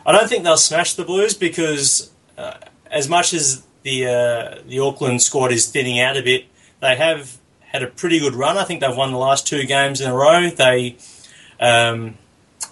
[0.06, 2.56] I don't think they'll smash the Blues because uh,
[2.92, 6.46] as much as the uh, the Auckland squad is thinning out a bit,
[6.82, 7.38] they have
[7.74, 8.58] had a pretty good run.
[8.58, 10.50] I think they've won the last two games in a row.
[10.50, 10.98] They
[11.60, 12.18] um,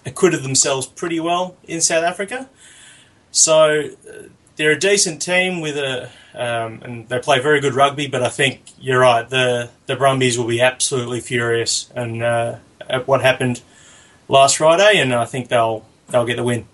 [0.06, 2.50] acquitted themselves pretty well in South Africa,
[3.32, 4.24] so uh,
[4.56, 8.08] they're a decent team with a um, and they play very good rugby.
[8.08, 9.28] But I think you're right.
[9.28, 12.58] The the Brumbies will be absolutely furious and uh,
[12.90, 13.62] at what happened
[14.28, 16.66] last Friday, and I think they'll they'll get the win.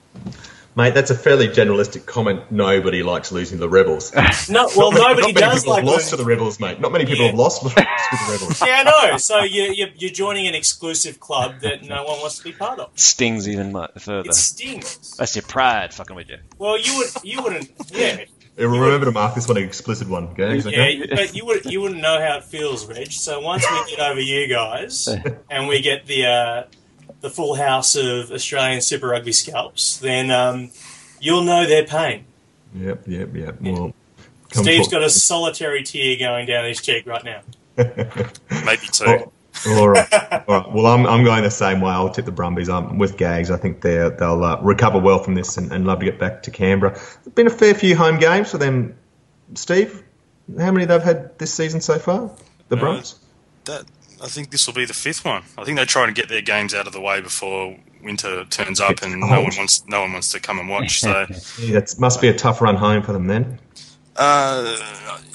[0.78, 2.52] Mate, that's a fairly generalistic comment.
[2.52, 4.14] Nobody likes losing to the Rebels.
[4.50, 6.18] No, well, not many, nobody not many does people like have lost losing.
[6.20, 6.80] to the Rebels, mate.
[6.80, 7.32] Not many people Yeah.
[7.32, 8.62] have lost to the Rebels.
[8.62, 9.18] Yeah, I know.
[9.18, 12.78] So you, you, you're joining an exclusive club that no one wants to be part
[12.80, 12.92] of.
[12.94, 14.30] Stings even further.
[14.30, 15.18] It stings.
[15.18, 16.38] That's your pride fucking with you.
[16.60, 18.26] Well, you would, you wouldn't, yeah,
[18.56, 21.08] Yeah, remember to mark this one an explicit one, Gags, yeah, okay?
[21.10, 23.12] but you would, you wouldn't know how it feels, Reg.
[23.12, 25.10] So once we get over you guys
[25.50, 26.64] and we get the uh,
[27.22, 30.70] the full house of Australian Super Rugby scalps, then um,
[31.20, 32.26] you'll know their pain.
[32.76, 33.62] Yep, yep, yep.
[33.62, 33.94] Well,
[34.52, 37.42] come Steve's talk- got a solitary tear going down his cheek right now.
[37.78, 39.06] Maybe two.
[39.06, 39.32] Oh,
[39.80, 40.14] all right.
[40.48, 40.72] all right.
[40.72, 41.92] Well, I'm, I'm going the same way.
[41.92, 42.70] I'll tip the Brumbies.
[42.70, 43.50] I'm with Gags.
[43.52, 46.44] I think they're, they'll uh, recover well from this and, and love to get back
[46.44, 46.92] to Canberra.
[46.94, 48.96] There's been a fair few home games for them.
[49.56, 50.04] Steve,
[50.60, 52.32] how many they've had this season so far?
[52.70, 53.16] The Uh, Brumbies?
[53.66, 53.84] that
[54.22, 55.44] I think this will be the fifth one.
[55.58, 58.80] I think they're trying to get their games out of the way before winter turns
[58.80, 61.00] up, and no one wants no one wants to come and watch.
[61.02, 61.26] So,
[61.60, 63.60] Yeah, that must be a tough run home for them then.
[64.16, 64.78] uh,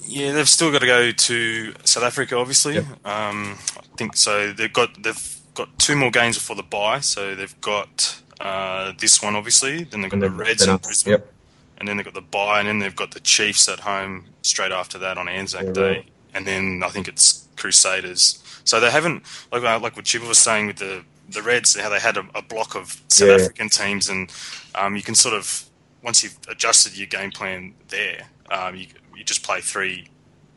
[0.04, 2.74] yeah, they've still got to go to South Africa, obviously.
[2.74, 2.84] Yep.
[3.06, 4.52] Um, I think so.
[4.52, 7.00] They've got they've got two more games before the bye.
[7.00, 9.84] So they've got uh, this one, obviously.
[9.84, 11.32] Then they've got the Reds in Brisbane, Yep.
[11.78, 14.72] and then they've got the bye, and then they've got the Chiefs at home straight
[14.72, 16.08] after that on Anzac Yeah, Day, right.
[16.34, 18.41] and then I think it's Crusaders.
[18.64, 21.88] So they haven't like uh, like what Chibba was saying with the the Reds, how
[21.88, 23.34] they had a, a block of South Yeah.
[23.34, 24.30] African teams, and
[24.74, 25.64] um, you can sort of
[26.02, 28.86] once you've adjusted your game plan there, um, you
[29.16, 30.08] you just play three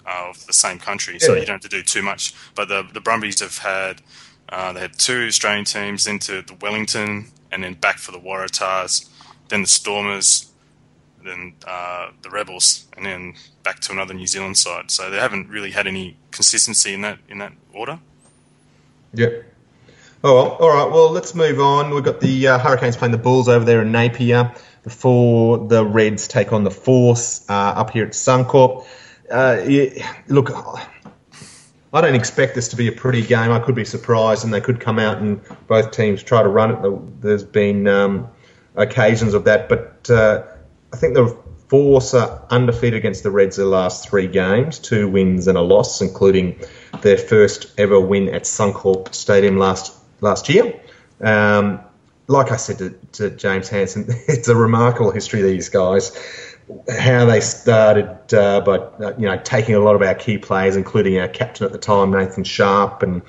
[0.06, 2.34] uh, of the same country, so you don't have to do too much.
[2.56, 4.02] But the the Brumbies have had
[4.50, 9.10] uh, they had two Australian teams into the Wellington, and then back for the Waratahs,
[9.50, 10.52] then the Stormers,
[11.24, 13.34] then uh, the Rebels, and then
[13.66, 14.90] back to another New Zealand side.
[14.92, 18.00] So they haven't really had any consistency in that in that order.
[19.14, 19.44] Yep.
[20.24, 20.92] Oh, well, all right.
[20.92, 21.94] Well, let's move on.
[21.94, 24.54] We've got the uh, Hurricanes playing the Bulls over there in Napier
[24.84, 28.86] before the Reds take on the Force uh, up here at Suncorp.
[29.30, 33.52] Uh, yeah, look, I don't expect this to be a pretty game.
[33.52, 36.72] I could be surprised, and they could come out and both teams try to run
[36.72, 37.22] it.
[37.22, 38.28] There's been um,
[38.76, 40.44] occasions of that, but uh,
[40.94, 41.38] I think the
[41.68, 46.60] Force undefeated against the Reds the last three games, two wins and a loss, including
[47.02, 50.80] their first ever win at Suncorp Stadium last last year.
[51.22, 51.80] Um,
[52.28, 55.42] like I said to, to James Hanson, it's a remarkable history.
[55.42, 56.16] These guys,
[57.00, 60.76] how they started uh, by uh, you know taking a lot of our key players,
[60.76, 63.22] including our captain at the time, Nathan Sharpe, and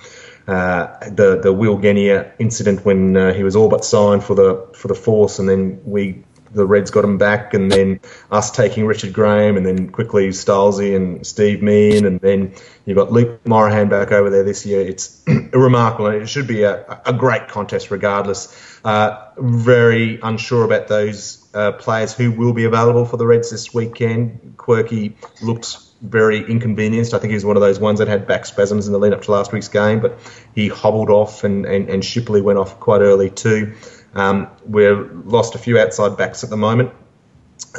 [0.46, 4.66] uh, the the Will Genia incident when uh, he was all but signed for the
[4.74, 6.24] for the Force, and then we
[6.56, 8.00] the Reds got him back, and then
[8.30, 12.54] us taking Richard Graham, and then quickly Stolzy and Steve Meehan, and then
[12.84, 14.80] you've got Luke Morahan back over there this year.
[14.80, 18.80] It's remarkable, and it should be a, a great contest regardless.
[18.84, 23.72] Uh, very unsure about those uh, players who will be available for the Reds this
[23.74, 24.54] weekend.
[24.56, 27.14] Quirky looked very inconvenienced.
[27.14, 29.12] I think he was one of those ones that had back spasms in the lead
[29.12, 30.18] up to last week's game, but
[30.54, 33.74] he hobbled off, and, and, and Shipperley went off quite early too.
[34.16, 36.90] Um, we've lost a few outside backs at the moment,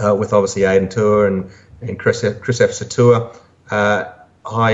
[0.02, 2.62] uh, with obviously Aidan Toua and, and Chris, Chris.
[2.62, 4.14] Uh,
[4.46, 4.72] I,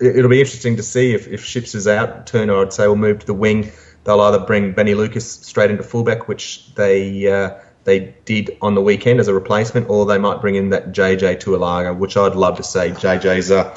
[0.00, 2.26] it- it'll be interesting to see if, if Ships is out.
[2.26, 3.70] Turner, I'd say, will move to the wing.
[4.04, 8.82] They'll either bring Benny Lucas straight into fullback, which they uh, they did on the
[8.82, 12.56] weekend as a replacement, or they might bring in that JJ Taulagi, which I'd love
[12.56, 12.80] to see.
[12.90, 13.74] JJ's a,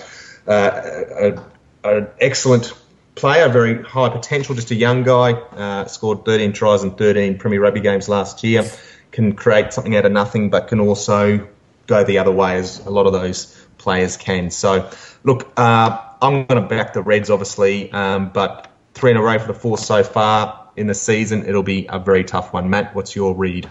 [0.48, 1.42] uh,
[1.84, 2.74] an excellent
[3.22, 5.34] player, very high potential, just a young guy.
[5.34, 8.70] Uh, scored 13 tries in 13 Premier Rugby games last year.
[9.12, 11.48] Can create something out of nothing, but can also
[11.86, 14.50] go the other way as a lot of those players can.
[14.50, 14.90] So,
[15.24, 19.38] look, uh, I'm going to back the Reds, obviously, um, but three in a row
[19.38, 22.72] for the Force so far in the season, it'll be a very tough one.
[22.72, 23.70] Matt, what's your read?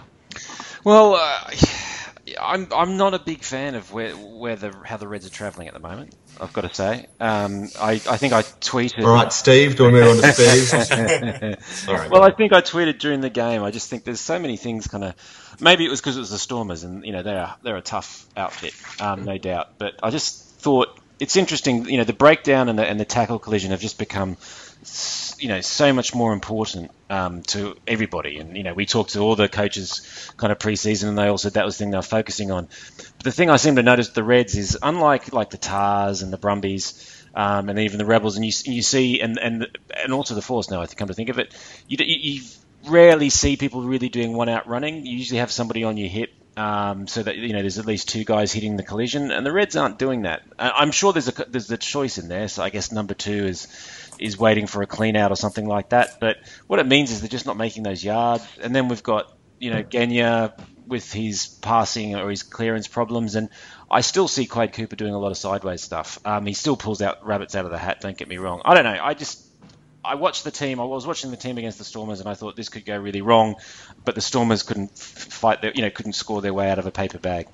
[0.84, 1.50] Well, uh,
[2.40, 5.66] I'm I'm not a big fan of where where the how the Reds are travelling
[5.66, 6.14] at the moment.
[6.40, 7.06] I've got to say.
[7.20, 9.04] Um, I I think I tweeted.
[9.04, 11.58] All right, Steve, do we move on to Steve?
[11.88, 12.10] Right.
[12.10, 13.62] Well, I think I tweeted during the game.
[13.62, 15.56] I just think there's so many things kind of.
[15.60, 18.26] Maybe it was because it was the Stormers, and you know they're they're a tough
[18.36, 19.78] outfit, um, no doubt.
[19.78, 21.86] But I just thought it's interesting.
[21.86, 24.36] You know, the breakdown and the and the tackle collision have just become.
[25.40, 28.38] You know so much more important um, to everybody.
[28.38, 31.38] And you know, we talked to all the coaches kind of preseason, and they all
[31.38, 32.68] said that was the thing they were focusing on.
[32.96, 36.32] But the thing I seem to notice the Reds is unlike like the Tahs and
[36.32, 37.16] the Brumbies.
[37.32, 39.68] Um, and even the rebels, and you you see, and and
[40.02, 40.68] and also the force.
[40.68, 41.54] Now, I come to think of it,
[41.86, 42.42] you, you
[42.88, 45.06] rarely see people really doing one out running.
[45.06, 48.08] You usually have somebody on your hip um, so that you know there's at least
[48.08, 50.42] two guys hitting the collision, and the Reds aren't doing that.
[50.58, 52.48] I'm sure there's a there's a choice in there.
[52.48, 53.66] So I guess number two is
[54.20, 56.18] is waiting for a clean out or something like that.
[56.20, 58.46] But what it means is they're just not making those yards.
[58.60, 60.54] And then we've got you know Genia
[60.86, 63.48] with his passing or his clearance problems, and
[63.90, 66.18] I still see Quade Cooper doing a lot of sideways stuff.
[66.24, 68.00] Um, he still pulls out rabbits out of the hat.
[68.00, 68.62] Don't get me wrong.
[68.64, 68.98] I don't know.
[69.00, 69.46] I just
[70.04, 70.80] I watched the team.
[70.80, 73.22] I was watching the team against the Stormers, and I thought this could go really
[73.22, 73.56] wrong.
[74.04, 75.62] But the Stormers couldn't fight.
[75.62, 77.46] Their, you know, couldn't score their way out of a paper bag.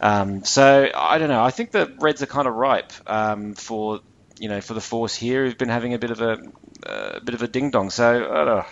[0.00, 1.42] Um, so I don't know.
[1.42, 4.00] I think the Reds are kind of ripe um, for
[4.38, 6.38] you know for the Force here, who've been having a bit of a,
[6.84, 7.90] a bit of a ding dong.
[7.90, 8.64] So I don't know.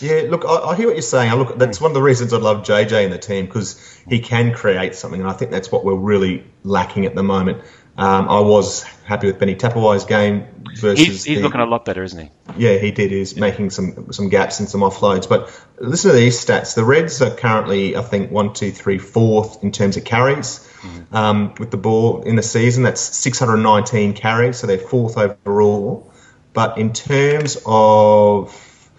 [0.00, 1.30] Yeah, look, I, I, hear what you're saying.
[1.30, 1.84] I look, that's hmm.
[1.84, 5.20] one of the reasons I love JJ in the team because he can create something,
[5.20, 7.62] and I think that's what we're really lacking at the moment.
[7.98, 10.46] Um, I was happy with Benny Tapuai's game
[10.76, 11.04] versus.
[11.04, 12.30] He's, he's the, looking a lot better, isn't he?
[12.56, 13.10] Yeah, he did.
[13.10, 13.40] He's yeah.
[13.40, 15.28] making some some gaps and some offloads.
[15.28, 16.76] But listen to these stats.
[16.76, 21.14] The Reds are currently, I think, one, two, three, fourth in terms of carries mm-hmm.
[21.14, 22.84] um, with the ball in the season.
[22.84, 26.12] That's 619 carries, so they're fourth overall.
[26.52, 28.90] But in terms of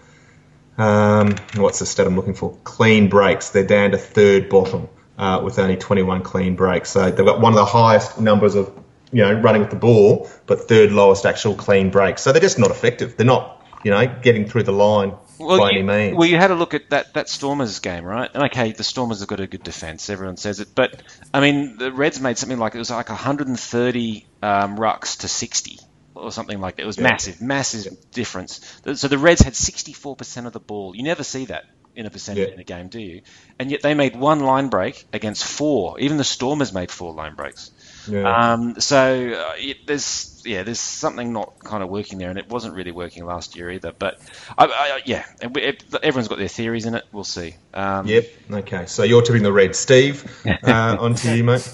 [0.77, 2.57] um, what's the stat I'm looking for?
[2.65, 3.51] Clean breaks.
[3.51, 6.89] They're down to third bottom uh, with only 21 clean breaks.
[6.89, 8.78] So they've got one of the highest numbers of
[9.11, 12.21] you know, running with the ball, but third lowest actual clean breaks.
[12.21, 13.17] So they're just not effective.
[13.17, 16.17] They're not, you know, getting through the line well, by you, any means.
[16.17, 18.29] Well, you had a look at that, that Stormers game, right?
[18.33, 20.09] And okay, the Stormers have got a good defence.
[20.09, 21.01] Everyone says it, but
[21.33, 25.79] I mean, the Reds made something like it was like 130 um, rucks to 60
[26.15, 26.83] or something like that.
[26.83, 27.03] It was yeah.
[27.03, 27.99] massive, massive yeah.
[28.11, 28.81] difference.
[28.95, 30.95] So the Reds had 64% of the ball.
[30.95, 32.53] You never see that in a percentage yeah.
[32.53, 33.21] in a game, do you?
[33.57, 35.99] And yet they made one line break against four.
[35.99, 37.71] Even the Stormers made four line breaks.
[38.09, 38.53] Yeah.
[38.53, 42.49] Um, so uh, it, there's yeah, there's something not kind of working there, and it
[42.49, 43.91] wasn't really working last year either.
[43.97, 44.19] But
[44.57, 47.05] I, I, yeah, it, it, everyone's got their theories in it.
[47.11, 47.55] We'll see.
[47.73, 48.27] Um, yep.
[48.51, 48.85] Okay.
[48.85, 50.25] So you're tipping the red, Steve.
[50.63, 51.67] Uh, on to you, mate.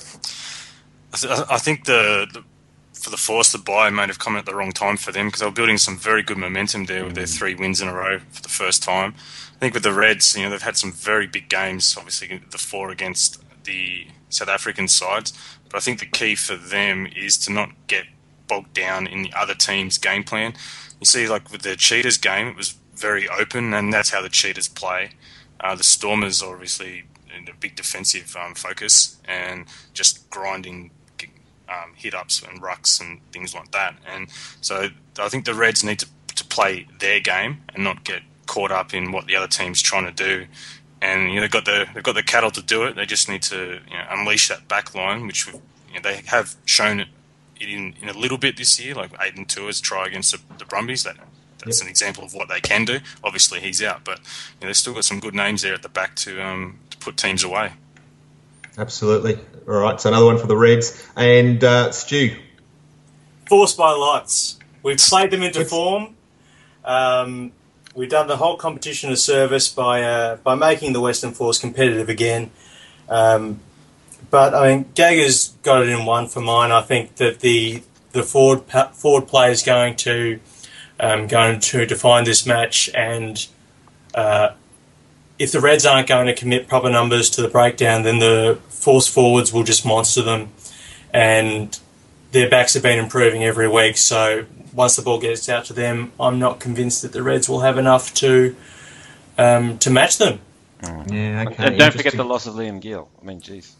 [1.49, 2.43] I think the, the
[3.05, 5.39] for the Force, the buy might have come at the wrong time for them because
[5.41, 7.37] they were building some very good momentum there with their mm.
[7.37, 9.13] three wins in a row for the first time.
[9.55, 11.95] I think with the Reds, you know, they've had some very big games.
[11.97, 15.33] Obviously, the four against the South African sides,
[15.69, 18.05] but I think the key for them is to not get
[18.47, 20.53] bogged down in the other team's game plan.
[20.99, 24.29] You see, like with the Cheetahs game, it was very open, and that's how the
[24.29, 25.11] Cheetahs play.
[25.59, 27.05] Uh, the Stormers obviously
[27.35, 30.91] in a big defensive um, focus and just grinding
[31.67, 33.95] um, hit ups and rucks and things like that.
[34.07, 34.27] And
[34.61, 34.89] so
[35.19, 38.93] I think the Reds need to, to play their game and not get caught up
[38.93, 40.45] in what the other team's trying to do
[41.05, 42.95] and you know they've got the they've got the cattle to do it.
[42.95, 45.53] They just need to you know, unleash that back line, which you
[45.93, 47.07] know, they have shown it
[47.59, 48.95] in, in a little bit this year.
[48.95, 51.03] Like Aidan Toua's try against the, the Brumbies.
[51.03, 51.17] That
[51.63, 51.85] that's yep.
[51.85, 52.99] an example of what they can do.
[53.23, 55.89] Obviously, he's out, but you know, they've still got some good names there at the
[55.89, 57.73] back to um, to put teams away.
[58.77, 59.37] Absolutely.
[59.67, 62.35] All right, so another one for the Reds and uh, Stu.
[63.47, 64.59] Forced by lights.
[64.83, 66.15] We've played them into form.
[66.83, 67.51] Um,
[67.95, 72.09] we've done the whole competition a service by uh, by making the Western Force competitive
[72.09, 72.51] again.
[73.09, 73.61] Um,
[74.29, 76.71] but I mean, Gaga's got it in one for mine.
[76.71, 77.81] I think that the
[78.11, 80.39] the forward forward play is going to
[80.99, 83.47] um, going to define this match, and
[84.13, 84.51] uh,
[85.39, 89.07] if the Reds aren't going to commit proper numbers to the breakdown, then the force
[89.07, 90.49] forwards will just monster them,
[91.13, 91.79] and
[92.31, 93.97] their backs have been improving every week.
[93.97, 97.61] So once the ball gets out to them, I'm not convinced that the Reds will
[97.61, 98.55] have enough to
[99.37, 100.39] um, to match them.
[100.81, 101.11] Mm.
[101.11, 101.67] Yeah, okay.
[101.67, 103.09] And don't forget the loss of Liam Gill.
[103.21, 103.71] I mean, jeez.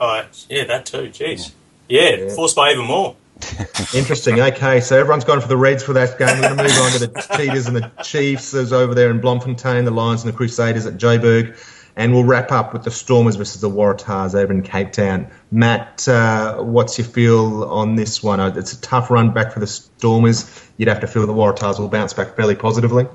[0.00, 1.10] Oh, yeah, that too.
[1.10, 1.52] Jeez.
[1.88, 2.34] Yeah, yeah.
[2.34, 3.16] forced by even more.
[3.94, 4.40] Interesting.
[4.40, 6.28] Okay, so everyone's gone for the Reds for that game.
[6.28, 8.50] We're going to move on to the Cheetahs and the Chiefs.
[8.50, 11.56] There's over there in Bloemfontein, the Lions and the Crusaders at Joburg.
[11.96, 15.30] And we'll wrap up with the Stormers versus the Waratahs over in Cape Town.
[15.50, 18.40] Matt, uh, what's your feel on this one?
[18.40, 20.70] Uh, it's a tough run back for the Stormers.
[20.76, 23.06] You'd have to feel the Waratahs will bounce back fairly positively.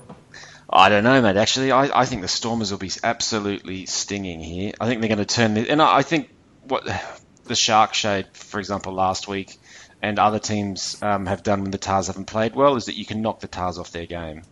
[0.70, 1.38] I don't know, mate.
[1.38, 4.74] Actually, I, I think the Stormers will be absolutely stinging here.
[4.80, 6.30] I think they're going to turn this, and I, I think
[6.64, 6.86] what
[7.46, 9.58] the Shark showed, for example, last week,
[10.02, 13.06] and other teams um, have done when the Tahs haven't played well, is that you
[13.06, 14.44] can knock the Tahs off their game.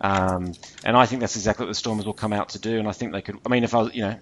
[0.00, 0.52] Um,
[0.84, 2.78] and I think that's exactly what the Stormers will come out to do.
[2.78, 3.36] And I think they could.
[3.44, 4.16] I mean, if I was, you know,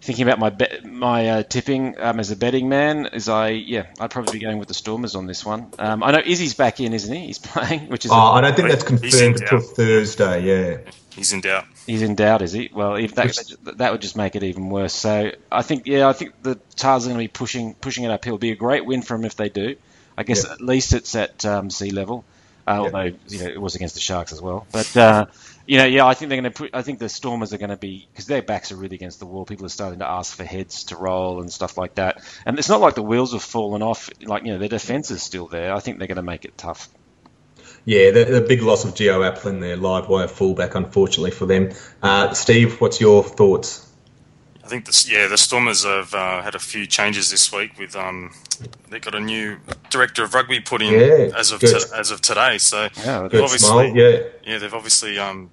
[0.00, 3.86] thinking about my bet, my uh, tipping um, as a betting man, is I yeah
[3.98, 5.72] I'd probably be going with the Stormers on this one.
[5.78, 7.26] Um, I know Izzy's back in, isn't he?
[7.26, 9.60] He's playing, which is Oh, a- I don't think that's confirmed until.
[9.60, 10.44] Thursday.
[10.44, 10.90] Yeah.
[11.14, 11.64] He's in doubt.
[11.84, 12.70] he's in doubt, is he?
[12.72, 13.34] Well, if that,
[13.78, 14.92] that would just make it even worse.
[14.94, 18.10] So I think yeah I think the Tahs are going to be pushing pushing it
[18.12, 18.34] uphill.
[18.34, 19.74] It'll be a great win for them if they do.
[20.16, 20.52] I guess Yeah.
[20.52, 22.24] at least it's at um, sea level,
[22.68, 22.90] uh, Yeah.
[22.92, 24.66] although you know it was against the Sharks as well.
[24.72, 25.26] But uh,
[25.66, 26.70] you know, yeah, I think they're going to put.
[26.74, 29.26] I think the Stormers are going to be because their backs are really against the
[29.26, 29.44] wall.
[29.44, 32.22] People are starting to ask for heads to roll and stuff like that.
[32.46, 34.10] And it's not like the wheels have fallen off.
[34.22, 35.74] Like you know, their defense is still there.
[35.74, 36.88] I think they're going to make it tough.
[37.84, 41.70] Yeah, the, the big loss of Gio Aplon, their live wire fullback, unfortunately for them.
[42.02, 43.87] Uh, Steve, what's your thoughts?
[44.68, 47.78] I think this, yeah, the Stormers have uh, had a few changes this week.
[47.78, 48.34] With um,
[48.90, 49.56] they got a new
[49.88, 52.58] director of rugby put in Yeah, as of to, as of today.
[52.58, 53.96] So Yeah, they've Good obviously, smile.
[53.96, 54.18] Yeah.
[54.44, 55.48] yeah, they've obviously um,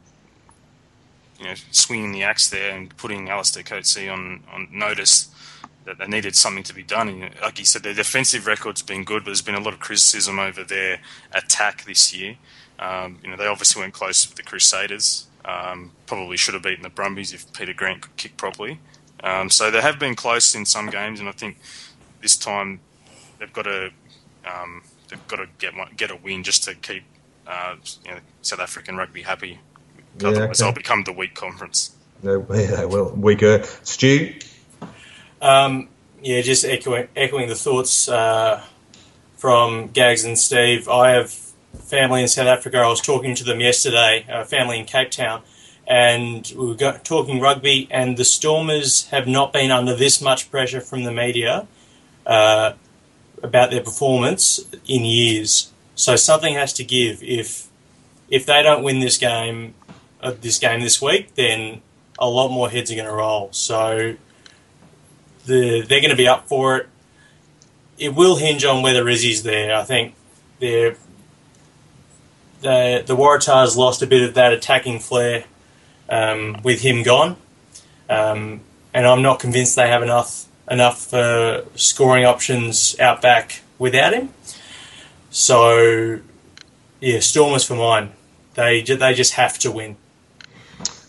[1.40, 5.30] you know swinging the axe there and putting Allister Coetzee on on notice
[5.86, 7.08] that they needed something to be done.
[7.08, 9.80] And like you said, their defensive record's been good, but there's been a lot of
[9.80, 11.00] criticism over their
[11.32, 12.36] attack this year.
[12.80, 15.28] Um, you know, they obviously went close with the Crusaders.
[15.46, 18.82] Um, probably should have beaten the Brumbies if Peter Grant could kick properly.
[19.26, 21.58] Um, so they have been close in some games, and I think
[22.22, 22.80] this time
[23.40, 23.92] they've got to
[24.46, 27.04] um, they've got to get one, get a win just to keep
[27.48, 29.60] uh, you know, South African rugby happy.
[30.20, 30.68] Yeah, Otherwise, okay.
[30.68, 31.96] they'll become the weak conference.
[32.24, 33.12] No, yeah, they will.
[33.12, 33.64] Weaker.
[33.84, 34.34] Stu?
[35.42, 35.90] Um,
[36.22, 38.64] yeah, just echoing, echoing the thoughts uh,
[39.38, 40.88] from Gags and Steve.
[40.88, 42.78] I have family in South Africa.
[42.78, 45.42] I was talking to them yesterday, uh, family in Cape Town,
[45.88, 47.88] and we were talking rugby.
[47.92, 51.68] And the Stormers have not been under this much pressure from the media
[52.26, 52.74] uh,
[53.44, 55.72] about their performance in years.
[55.96, 57.24] So something has to give.
[57.24, 57.68] If
[58.30, 59.76] if they don't win this game,
[60.22, 61.82] uh, this game this week, then
[62.18, 63.50] a lot more heads are going to roll.
[63.52, 64.16] So
[65.46, 66.90] the, they're going to be up for it.
[67.98, 69.76] It will hinge on whether Izzy's there.
[69.76, 70.16] I think
[70.60, 70.98] they're,
[72.62, 75.46] the the Waratahs lost a bit of that attacking flair
[76.10, 77.38] um, with him gone,
[78.10, 78.62] um,
[78.94, 84.30] and I'm not convinced they have enough enough uh, scoring options out back without him.
[85.30, 86.20] So,
[87.02, 88.12] yeah, Stormers for mine.
[88.54, 89.98] They they just have to win.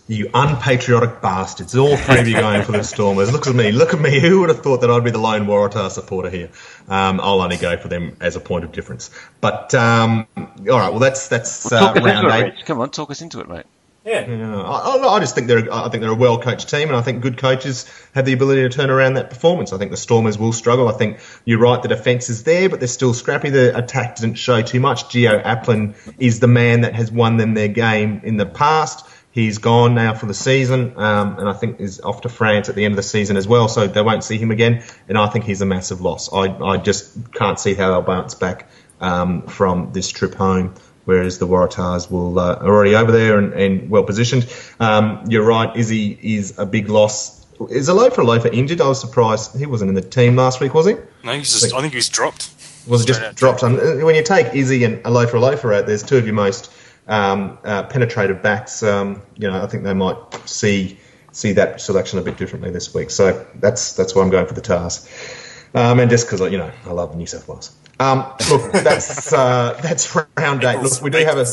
[0.09, 1.75] You unpatriotic bastards.
[1.75, 3.31] All three of you going for the Stormers.
[3.31, 3.73] Look at me.
[3.73, 4.21] Look at me.
[4.21, 6.49] Who would have thought that I'd be the lone Waratah supporter here?
[6.87, 9.09] Um, I'll only go for them as a point of difference.
[9.41, 12.43] But, um, all right, well, that's that's uh, round into it, eight.
[12.43, 12.65] Rich.
[12.65, 13.65] Come on, talk us into it, mate.
[14.07, 14.25] Yeah.
[14.25, 16.95] Yeah, I, I- I just think they're I think they're a well coached team, and
[16.95, 17.85] I think good coaches
[18.15, 19.73] have the ability to turn around that performance.
[19.73, 20.87] I think the Stormers will struggle.
[20.87, 23.49] I think you're right, the defence is there, but they're still scrappy.
[23.49, 25.05] The attack didn't show too much.
[25.09, 29.05] Gio Aplon is the man that has won them their game in the past.
[29.31, 32.75] He's gone now for the season, um, and I think is off to France at
[32.75, 33.67] the end of the season as well.
[33.67, 36.31] So they won't see him again, and I think he's a massive loss.
[36.31, 38.69] I, I just can't see how they'll bounce back
[39.01, 40.73] um, from this trip home
[41.07, 44.45] whereas the Waratahs will uh, are already over there and, and well positioned.
[44.79, 47.45] Um, you're right, Izzy is a big loss.
[47.69, 48.81] Is Alofa Alofa injured?
[48.81, 50.95] I was surprised he wasn't in the team last week, was he?
[51.23, 51.73] No, he's just.
[51.73, 52.51] I think he's dropped.
[52.87, 53.35] Was it just out.
[53.35, 53.63] dropped?
[53.63, 56.71] On, when you take Izzy and Alofa Alofa out, there's two of your most
[57.07, 58.83] um, uh, penetrative backs.
[58.83, 60.99] Um, you know, I think they might see
[61.31, 63.11] see that selection a bit differently this week.
[63.11, 65.07] So that's that's why I'm going for the Tahs.
[65.73, 67.75] Um, and just because you know I love New South Wales.
[67.99, 70.81] Um, look, that's uh, that's round eight.
[70.81, 71.45] Look, we do have a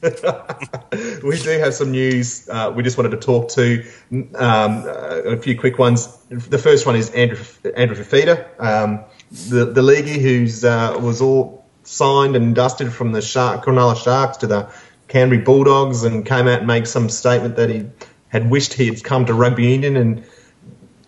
[1.24, 2.48] we do have some news.
[2.48, 6.14] Uh, we just wanted to talk to um, uh, a few quick ones.
[6.28, 7.38] The first one is Andrew
[7.74, 9.04] Andrew Fifita, um,
[9.48, 14.36] the the leaguey who's uh, was all signed and dusted from the Shark Cronulla Sharks
[14.38, 14.70] to the
[15.08, 17.86] Canterbury Bulldogs, and came out and made some statement that he
[18.28, 20.24] had wished he had come to rugby union and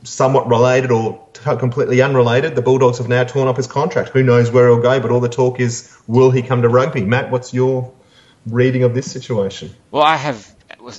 [0.03, 2.55] somewhat related or completely unrelated.
[2.55, 4.11] The Bulldogs have now torn up his contract.
[4.11, 5.01] Who knows where he'll go?
[5.01, 7.05] But all the talk is, will he come to rugby?
[7.05, 7.93] Matt, what's your
[8.47, 9.75] reading of this situation?
[9.91, 10.55] Well, I have,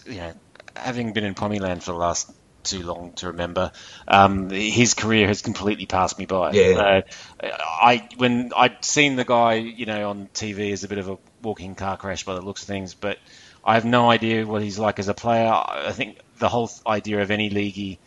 [0.05, 0.33] you know,
[0.75, 2.31] having been in Pommyland for the last
[2.63, 3.71] too long to remember,
[4.07, 6.51] um, his career has completely passed me by.
[6.51, 7.01] Yeah.
[7.41, 7.47] So,
[7.81, 11.17] I when I'd seen the guy, you know, on TV as a bit of a
[11.41, 13.17] walking car crash by the looks of things, but
[13.63, 15.51] I have no idea what he's like as a player.
[15.51, 17.97] I think the whole idea of any leaguey.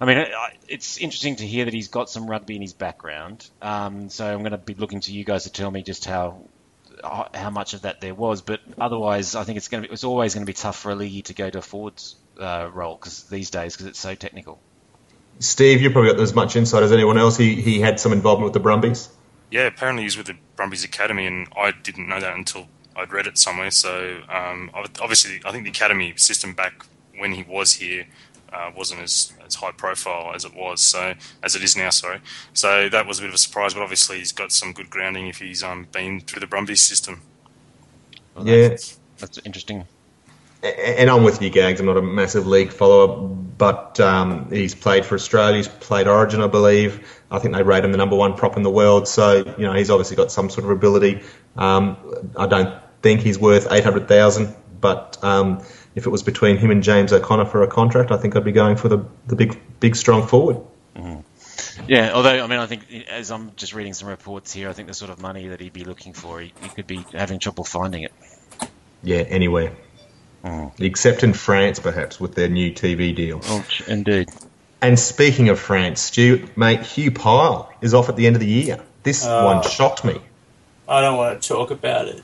[0.00, 0.26] I mean,
[0.68, 3.48] it's interesting to hear that he's got some rugby in his background.
[3.62, 6.40] Um, so I'm going to be looking to you guys to tell me just how
[7.02, 8.42] how much of that there was.
[8.42, 10.90] But otherwise, I think it's going to be, it's always going to be tough for
[10.90, 14.14] a leaguey to go to a forwards uh, role because these days because it's so
[14.14, 14.58] technical.
[15.38, 17.36] Steve, you probably got as much insight as anyone else.
[17.36, 19.08] He he had some involvement with the Brumbies.
[19.50, 22.66] Yeah, apparently he's with the Brumbies Academy, and I didn't know that until
[22.96, 23.70] I'd read it somewhere.
[23.70, 26.86] So um, obviously, I think the academy system back
[27.16, 28.06] when he was here
[28.54, 31.90] uh, wasn't as, as high profile as it was, so as it is now.
[31.90, 32.20] Sorry,
[32.52, 33.74] so that was a bit of a surprise.
[33.74, 37.22] But obviously, he's got some good grounding if he's um, been through the Brumbies system.
[38.34, 38.68] Well, Yeah.
[38.68, 39.84] that's, that's interesting.
[40.62, 41.78] And I'm with you, Gags.
[41.78, 45.58] I'm not a massive league follower, but um, he's played for Australia.
[45.58, 47.06] He's played Origin, I believe.
[47.30, 49.06] I think they rate him the number one prop in the world.
[49.06, 51.20] So you know he's obviously got some sort of ability.
[51.56, 51.98] Um,
[52.36, 55.62] I don't think he's worth eight hundred thousand, but um,
[55.94, 58.52] if it was between him and James O'Connor for a contract, I think I'd be
[58.52, 60.58] going for the the big big strong forward.
[60.96, 61.20] Mm-hmm.
[61.88, 64.88] Yeah, although I mean, I think as I'm just reading some reports here, I think
[64.88, 67.64] the sort of money that he'd be looking for, he, he could be having trouble
[67.64, 68.12] finding it.
[69.02, 69.72] Yeah, anywhere.
[70.44, 70.82] Mm-hmm.
[70.82, 73.40] Except in France, perhaps, with their new TV deal.
[73.44, 74.28] Oh, indeed.
[74.82, 78.46] And speaking of France, Stu, mate, Hugh Pyle is off at the end of the
[78.46, 78.80] year.
[79.02, 80.20] This uh, one shocked me.
[80.86, 82.22] I don't want to talk about it.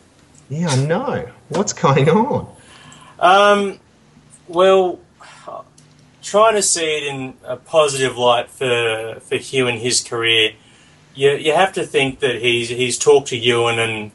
[0.50, 1.30] Yeah, I know.
[1.48, 2.54] What's going on?
[3.20, 3.78] Um,
[4.48, 4.98] well,
[6.22, 10.52] trying to see it in a positive light for for Hugh and his career,
[11.14, 14.10] you you have to think that he's he's talked to Ewen and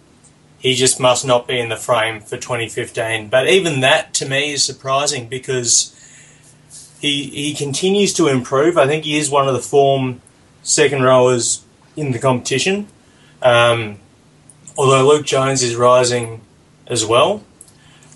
[0.57, 3.29] he just must not be in the frame for 2015.
[3.29, 5.91] But even that to me is surprising because
[6.99, 8.77] he he continues to improve.
[8.77, 10.21] I think he is one of the form
[10.63, 11.63] second rowers
[11.95, 12.87] in the competition.
[13.41, 13.99] Um,
[14.75, 16.41] although Luke Jones is rising
[16.87, 17.43] as well.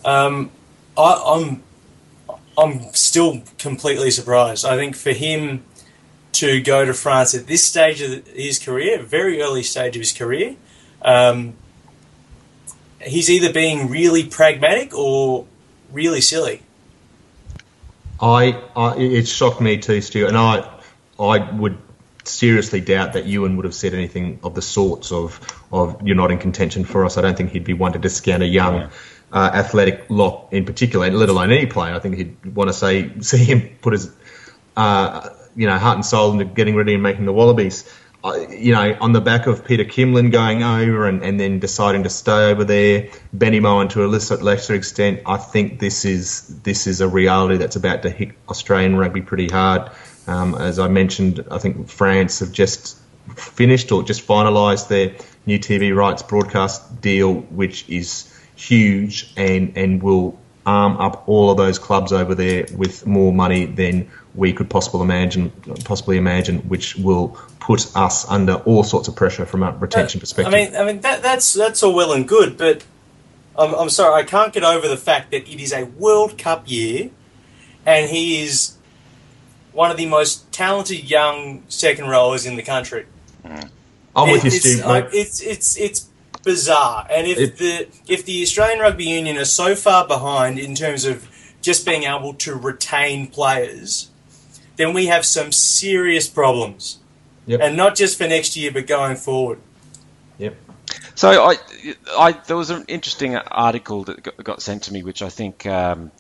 [0.04, 0.50] Um,
[1.00, 1.64] I, I'm
[2.58, 4.66] I'm still completely surprised.
[4.66, 5.64] I think for him
[6.34, 10.12] to go to France at this stage of his career, very early stage of his
[10.12, 10.56] career,
[11.02, 11.54] um,
[13.02, 15.45] he's either being really pragmatic or
[15.91, 16.62] really silly.
[18.22, 20.70] I, I it shocked me too, Stu, and I
[21.18, 21.78] I would
[22.26, 25.39] seriously doubt that Ewen would have said anything of the sorts of
[25.72, 27.18] of you're not in contention for us.
[27.18, 28.89] I don't think he'd be one to discount a young.
[29.32, 31.93] Uh, athletic lot in particular, let alone any player.
[31.93, 34.11] I think he'd want to say see him put his
[34.75, 37.88] uh, you know heart and soul into getting ready and making the Wallabies.
[38.21, 42.03] Uh, you know, on the back of Peter Kimlin going over and, and then deciding
[42.03, 46.86] to stay over there, Benny Mowen to a lesser, extent, I think this is this
[46.86, 49.91] is a reality that's about to hit Australian rugby pretty hard.
[50.27, 52.97] Um, as I mentioned, I think France have just
[53.36, 55.15] finished or just finalised their
[55.45, 58.28] new TV rights broadcast deal, which is
[58.60, 63.66] huge and and will arm up all of those clubs over there with more money
[63.66, 65.49] than we could possibly imagine,
[65.86, 67.30] possibly imagine, which will
[67.60, 70.53] put us under all sorts of pressure from a retention perspective.
[70.53, 72.84] I mean, I mean that that's that's all well and good, but
[73.57, 76.70] I'm, I'm sorry, I can't get over the fact that it is a World Cup
[76.70, 77.10] year,
[77.86, 78.76] and he is
[79.72, 83.05] one of the most talented young second rowers in the country.
[84.16, 84.84] I'm with you, it's, Stu.
[84.84, 85.10] uh, mate.
[85.14, 86.10] it's it's it's
[86.44, 90.76] bizarre, and if It- the if the Australian Rugby Union are so far behind in
[90.76, 91.28] terms of
[91.62, 94.10] just being able to retain players,
[94.78, 97.00] then we have some serious problems,
[97.48, 97.60] Yep.
[97.62, 99.60] and not just for next year, but going forward.
[100.38, 100.56] Yep.
[101.16, 101.58] So I,
[102.18, 105.66] I there was an interesting article that got, got sent to me, which I think
[105.66, 106.12] um,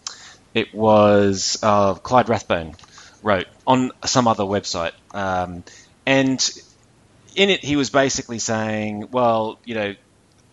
[0.53, 2.75] it was uh, Clyde Rathbone
[3.23, 5.63] wrote on some other website, um,
[6.05, 6.49] and
[7.35, 9.95] in it he was basically saying, well, you know,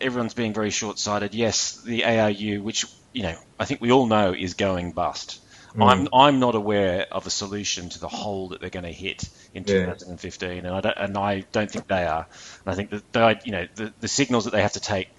[0.01, 1.33] everyone's being very short-sighted.
[1.33, 5.39] Yes, the ARU, which you know I think we all know is going bust.
[5.79, 9.29] I'm I'm not aware of a solution to the hole that they're going to hit
[9.53, 9.85] in Yeah.
[9.85, 12.25] 2015, and I don't and I don't think they are.
[12.65, 15.09] And I think that they, you know the, the signals that they have to take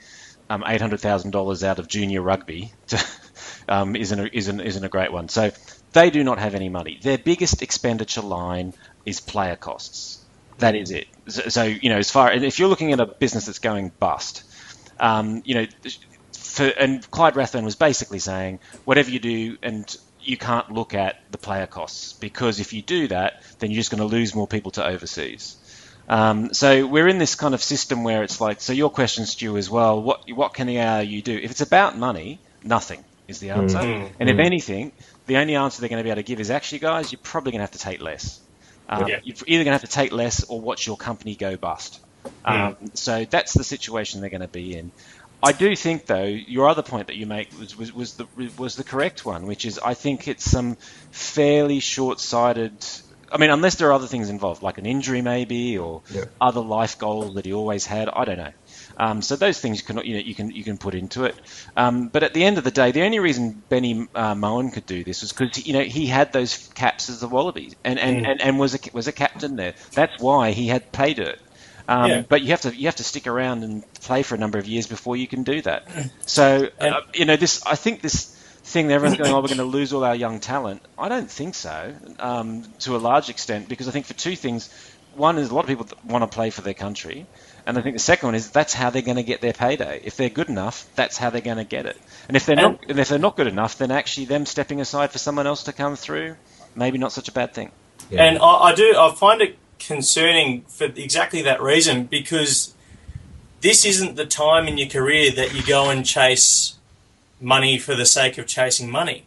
[0.50, 3.04] um, eight hundred thousand dollars out of junior rugby to,
[3.68, 5.28] um, isn't a, isn't isn't a great one.
[5.28, 5.52] So
[5.92, 6.98] they do not have any money.
[7.00, 8.74] Their biggest expenditure line
[9.06, 10.24] is player costs.
[10.58, 11.06] That is it.
[11.28, 14.42] So, so you know, as far if you're looking at a business that's going bust,
[15.00, 15.66] um, you know,
[16.32, 21.20] for, and Clyde Rathbone was basically saying, whatever you do, and you can't look at
[21.30, 24.46] the player costs because if you do that, then you're just going to lose more
[24.46, 25.56] people to overseas.
[26.08, 29.56] Um, so we're in this kind of system where it's like, so your question, Stu,
[29.56, 30.02] as well.
[30.02, 31.36] What what can the ARU do?
[31.36, 33.78] If it's about money, nothing is the answer.
[34.18, 34.92] And if anything,
[35.26, 37.52] the only answer they're going to be able to give is actually, guys, you're probably
[37.52, 38.40] going to have to take less.
[38.88, 39.20] Um, Yeah.
[39.22, 42.00] You're either going to have to take less or watch your company go bust.
[42.44, 44.92] Um, so that's the situation they're going to be in.
[45.42, 48.26] I do think, though, your other point that you make was, was, was the
[48.58, 50.76] was the correct one, which is I think it's some
[51.12, 52.72] fairly short-sighted.
[53.30, 56.24] I mean, unless there are other things involved, like an injury maybe, or Yeah.
[56.40, 58.08] other life goal that he always had.
[58.08, 58.52] I don't know.
[58.96, 61.36] Um, so those things you can you know you can you can put into it.
[61.76, 64.86] Um, but at the end of the day, the only reason Benny uh, Mowen could
[64.86, 68.26] do this was because you know he had those caps as the Wallabies and and,
[68.26, 69.74] and, and was a was a captain there.
[69.94, 71.38] That's why he had pay dirt.
[71.88, 72.22] Um, Yeah.
[72.28, 74.68] But you have to you have to stick around and play for a number of
[74.68, 75.88] years before you can do that.
[76.26, 77.62] So uh, you know this.
[77.64, 78.26] I think this
[78.62, 80.82] thing that everyone's going, oh, we're going to lose all our young talent.
[80.98, 84.68] I don't think so, um, to a large extent, because I think for two things.
[85.14, 87.26] One is a lot of people want to play for their country,
[87.66, 90.00] and I think the second one is that's how they're going to get their payday.
[90.04, 91.96] If they're good enough, that's how they're going to get it.
[92.28, 95.10] And if they're not, and if they're not good enough, then actually them stepping aside
[95.10, 96.36] for someone else to come through,
[96.76, 97.72] maybe not such a bad thing.
[98.10, 98.24] Yeah.
[98.24, 102.74] And I, I do, I find it concerning for exactly that reason because
[103.60, 106.74] this isn't the time in your career that you go and chase
[107.40, 109.24] money for the sake of chasing money.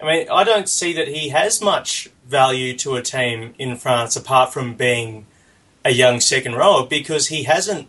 [0.00, 4.16] I mean, I don't see that he has much value to a team in France
[4.16, 5.26] apart from being
[5.84, 7.88] a young second rower because he hasn't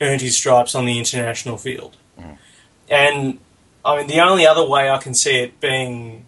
[0.00, 1.96] earned his stripes on the international field.
[2.18, 2.38] Mm.
[2.88, 3.38] And
[3.84, 6.26] I mean, the only other way I can see it being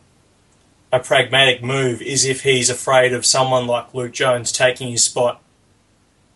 [0.93, 5.41] a pragmatic move is if he's afraid of someone like Luke Jones taking his spot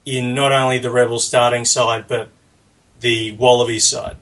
[0.07, 2.31] in not only the Rebels starting side but
[3.01, 4.17] the Wallabies side.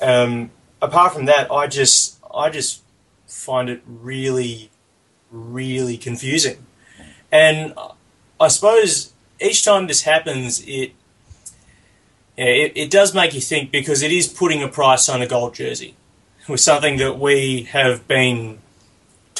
[0.00, 0.50] Um,
[0.80, 2.82] apart from that, I just I just
[3.26, 4.70] find it really,
[5.30, 6.66] really confusing.
[7.30, 7.74] And
[8.40, 10.92] I suppose each time this happens, it,
[12.36, 15.26] yeah, it, it does make you think because it is putting a price on a
[15.26, 15.94] gold jersey,
[16.48, 18.58] with something that we have been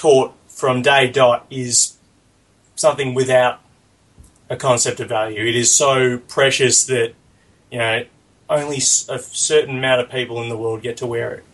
[0.02, 1.96] taught from day dot is
[2.74, 3.60] something without
[4.50, 5.44] a concept of value.
[5.46, 7.14] It is so precious that
[7.70, 8.04] you know
[8.50, 8.80] only a
[9.20, 11.44] certain amount of people in the world get to wear it.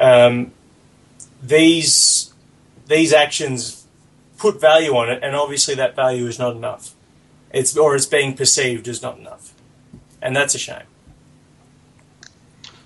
[0.00, 0.50] Um,
[1.40, 2.34] these
[2.88, 3.86] these actions
[4.38, 6.94] put value on it, and obviously that value is not enough.
[7.52, 9.54] It's or it's being perceived as not enough,
[10.20, 10.88] and that's a shame.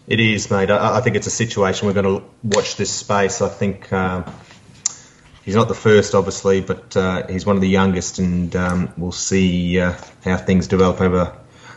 [0.06, 0.70] It is, mate.
[0.70, 3.40] I, I think it's a situation we're going to watch this space.
[3.40, 4.24] I think um,
[5.44, 9.12] he's not the first, obviously, but uh, he's one of the youngest, and um, we'll
[9.12, 9.94] see uh,
[10.24, 11.36] how things develop over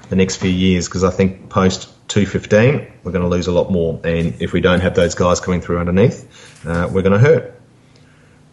[0.09, 0.87] the next few years.
[0.87, 4.61] Because I think post 215, we're going to lose a lot more, and if we
[4.61, 7.61] don't have those guys coming through underneath, uh, we're going to hurt.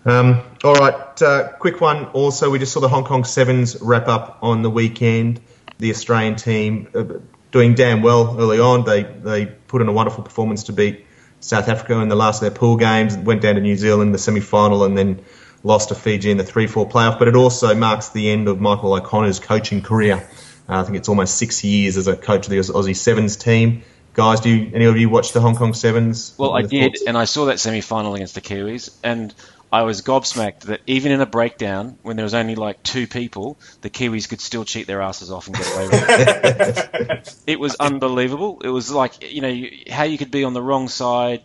[0.04, 2.06] Um, all right, uh, quick one.
[2.06, 5.40] Also, we just saw the Hong Kong Sevens wrap up on the weekend.
[5.78, 7.04] The Australian team uh,
[7.52, 8.84] doing damn well early on.
[8.84, 11.06] They they put in a wonderful performance to beat
[11.42, 13.16] South Africa in the last of their pool games.
[13.16, 15.22] Went down to New Zealand in the semi final and then
[15.62, 17.18] lost to Fiji in the 3-4 playoff.
[17.18, 20.28] But it also marks the end of Michael O'Connor's coaching career.
[20.68, 23.82] Uh, I think it's almost six years as a coach of the Aussie Sevens team.
[24.14, 26.34] Guys, do you, any of you watch the Hong Kong Sevens?
[26.38, 27.02] Well, I did, thoughts?
[27.06, 29.34] and I saw that semi final against the Kiwis, and
[29.72, 33.58] I was gobsmacked that even in a breakdown, when there was only like two people,
[33.80, 37.36] the Kiwis could still cheat their asses off and get away with it.
[37.46, 38.60] it was unbelievable.
[38.62, 41.40] It was like, you know, how you could be on the wrong side,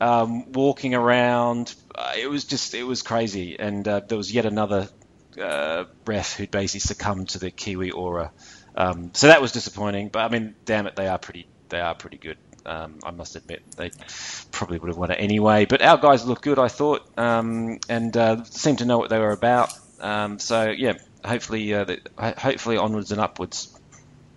[0.00, 1.72] um, walking around.
[1.94, 3.60] Uh, it was just, it was crazy.
[3.60, 4.88] And uh, there was yet another
[5.40, 8.32] uh, ref who'd basically succumbed to the Kiwi aura.
[8.74, 10.08] Um, so that was disappointing.
[10.08, 12.38] But I mean, damn it, they are pretty, they are pretty good.
[12.66, 13.90] Um, I must admit they
[14.52, 15.64] probably would have won it anyway.
[15.64, 19.18] But our guys looked good, I thought, um, and uh, seemed to know what they
[19.18, 19.72] were about.
[20.00, 20.94] Um, so yeah,
[21.24, 23.74] hopefully, uh, the, hopefully onwards and upwards.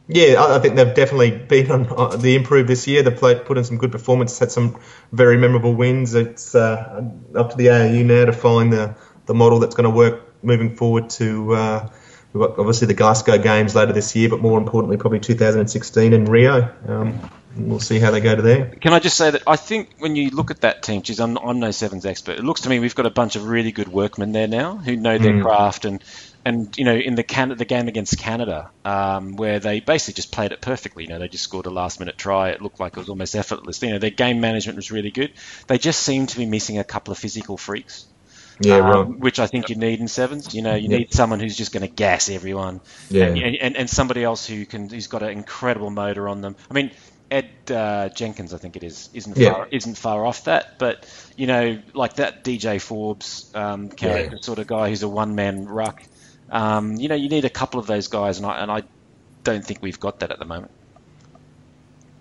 [0.08, 3.04] Yeah, I think they've definitely been on the improve this year.
[3.04, 4.80] They've put in some good performances, had some
[5.12, 6.16] very memorable wins.
[6.16, 7.04] It's uh,
[7.36, 8.96] up to the ARU now to find the,
[9.26, 11.56] the model that's going to work moving forward to.
[11.56, 11.90] Uh,
[12.34, 16.74] obviously the Glasgow games later this year, but more importantly, probably 2016 in Rio.
[16.88, 18.68] Um, we'll see how they go to there.
[18.68, 21.38] Can I just say that I think when you look at that team, geez, I'm,
[21.38, 22.38] I'm no sevens expert.
[22.38, 24.96] It looks to me we've got a bunch of really good workmen there now who
[24.96, 25.42] know their mm.
[25.44, 26.04] craft and
[26.44, 30.32] and you know in the Can- the game against Canada um, where they basically just
[30.32, 31.04] played it perfectly.
[31.04, 32.50] You know they just scored a last minute try.
[32.50, 33.82] It looked like it was almost effortless.
[33.82, 35.32] You know their game management was really good.
[35.68, 38.06] They just seem to be missing a couple of physical freaks.
[38.60, 39.20] Yeah, um.
[39.20, 40.54] Which I think you need in sevens.
[40.54, 41.00] You know, you yep.
[41.00, 42.82] need someone who's just going to gas everyone.
[43.10, 43.26] Yeah.
[43.26, 46.56] And, and, and somebody else who can who's got an incredible motor on them.
[46.70, 46.92] I mean,
[47.32, 49.54] Ed uh, Jenkins, I think it is, isn't yeah.
[49.54, 50.78] far, isn't far off that.
[50.78, 54.42] But you know, like that DJ Forbes um, character yeah.
[54.42, 56.04] sort of guy who's a one man ruck.
[56.50, 58.84] Um, you know, you need a couple of those guys, and I, and I
[59.46, 60.72] don't think we've got that at the moment.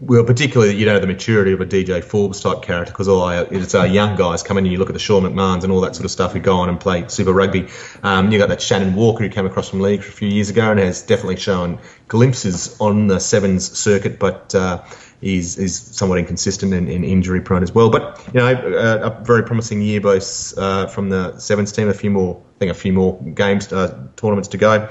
[0.02, 3.74] Well, particularly you know the maturity of a DJ Forbes type character because all it's
[3.74, 5.94] our young guys coming in and you look at the Sean McMahons and all that
[5.94, 7.68] sort of stuff who go on and play Super Rugby.
[8.02, 10.70] Um, you got that Shannon Walker who came across from league a few years ago
[10.70, 14.82] and has definitely shown glimpses on the sevens circuit, but uh,
[15.20, 17.90] is is somewhat inconsistent and, and, injury prone as well.
[17.90, 21.90] But you know a, a very promising year both uh, from the sevens team.
[21.90, 24.88] A few more, I think, a few more games uh, tournaments to go.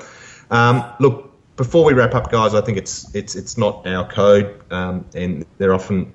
[0.52, 1.29] Um, look,
[1.60, 5.46] before we wrap up, guys, I think it's it's it's not our code, um, and
[5.58, 6.14] they're often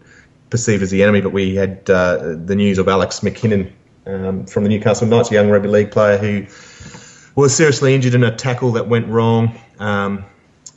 [0.48, 1.20] perceived as the enemy.
[1.20, 3.70] But we had uh, the news of Alex McKinnon
[4.06, 6.46] um, from the Newcastle Knights, a young rugby league player who
[7.34, 10.24] was seriously injured in a tackle that went wrong um,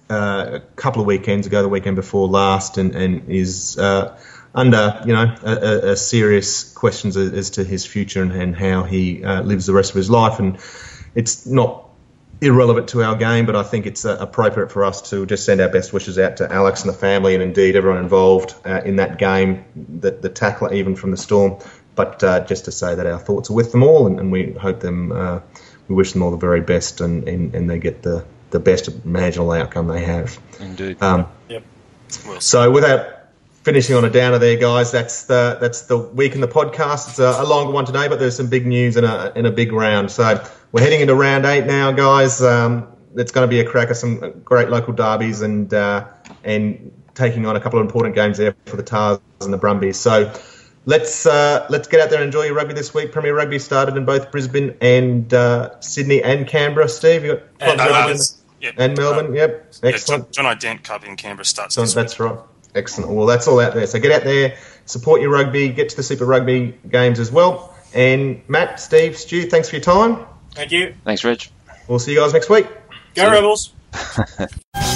[0.10, 4.20] uh, a couple of weekends ago, the weekend before last, and, and is uh,
[4.54, 8.84] under you know a, a, a serious questions as, to his future and, and how
[8.84, 10.40] he uh, lives the rest of his life.
[10.40, 10.58] And
[11.16, 11.87] it's not
[12.42, 15.62] irrelevant to our game, but I think it's uh, appropriate for us to just send
[15.62, 18.98] our best wishes out to Alex and the family, and indeed everyone involved uh, in
[18.98, 21.58] that game, the, the tackler even from the Storm.
[21.96, 24.52] But uh, just to say that our thoughts are with them all, and, and we
[24.52, 25.40] hope them, uh,
[25.88, 28.88] we wish them all the very best, and, and, and they get the, the best
[28.88, 30.40] imaginable outcome they have.
[30.60, 31.02] Indeed.
[31.02, 31.64] Um, Yep.
[32.26, 33.18] Well, so without
[33.64, 37.10] finishing on a downer there, guys, that's the that's the week in the podcast.
[37.10, 39.52] It's a, a longer one today, but there's some big news in a in a
[39.52, 40.10] big round.
[40.10, 40.42] So
[40.72, 42.42] we're heading into round eight now, guys.
[42.42, 46.06] Um, it's going to be a cracker, some great local derbies, and uh,
[46.44, 49.98] and taking on a couple of important games there for the Tahs and the Brumbies.
[49.98, 50.32] So.
[50.90, 53.12] Let's uh, let's get out there and enjoy your rugby this week.
[53.12, 56.88] Premier Rugby started in both Brisbane and uh, Sydney and Canberra.
[56.88, 58.62] Steve, you got And clubs open?
[58.62, 58.74] Yep.
[58.78, 59.34] and Melbourne.
[59.36, 60.32] Yep, Yeah, excellent.
[60.32, 62.04] John, John I Dent Cup in Canberra starts So this week.
[62.06, 62.40] that's right.
[62.74, 63.12] Excellent.
[63.12, 63.86] Well, that's all out there.
[63.86, 67.76] So get out there, support your rugby, get to the Super Rugby games as well.
[67.94, 70.26] And Matt, Steve, Stu, thanks for your time.
[70.58, 70.96] Thank you.
[71.06, 71.52] Thanks, Rich.
[71.88, 72.66] We'll see you guys next week.
[73.14, 73.74] Go Rebels.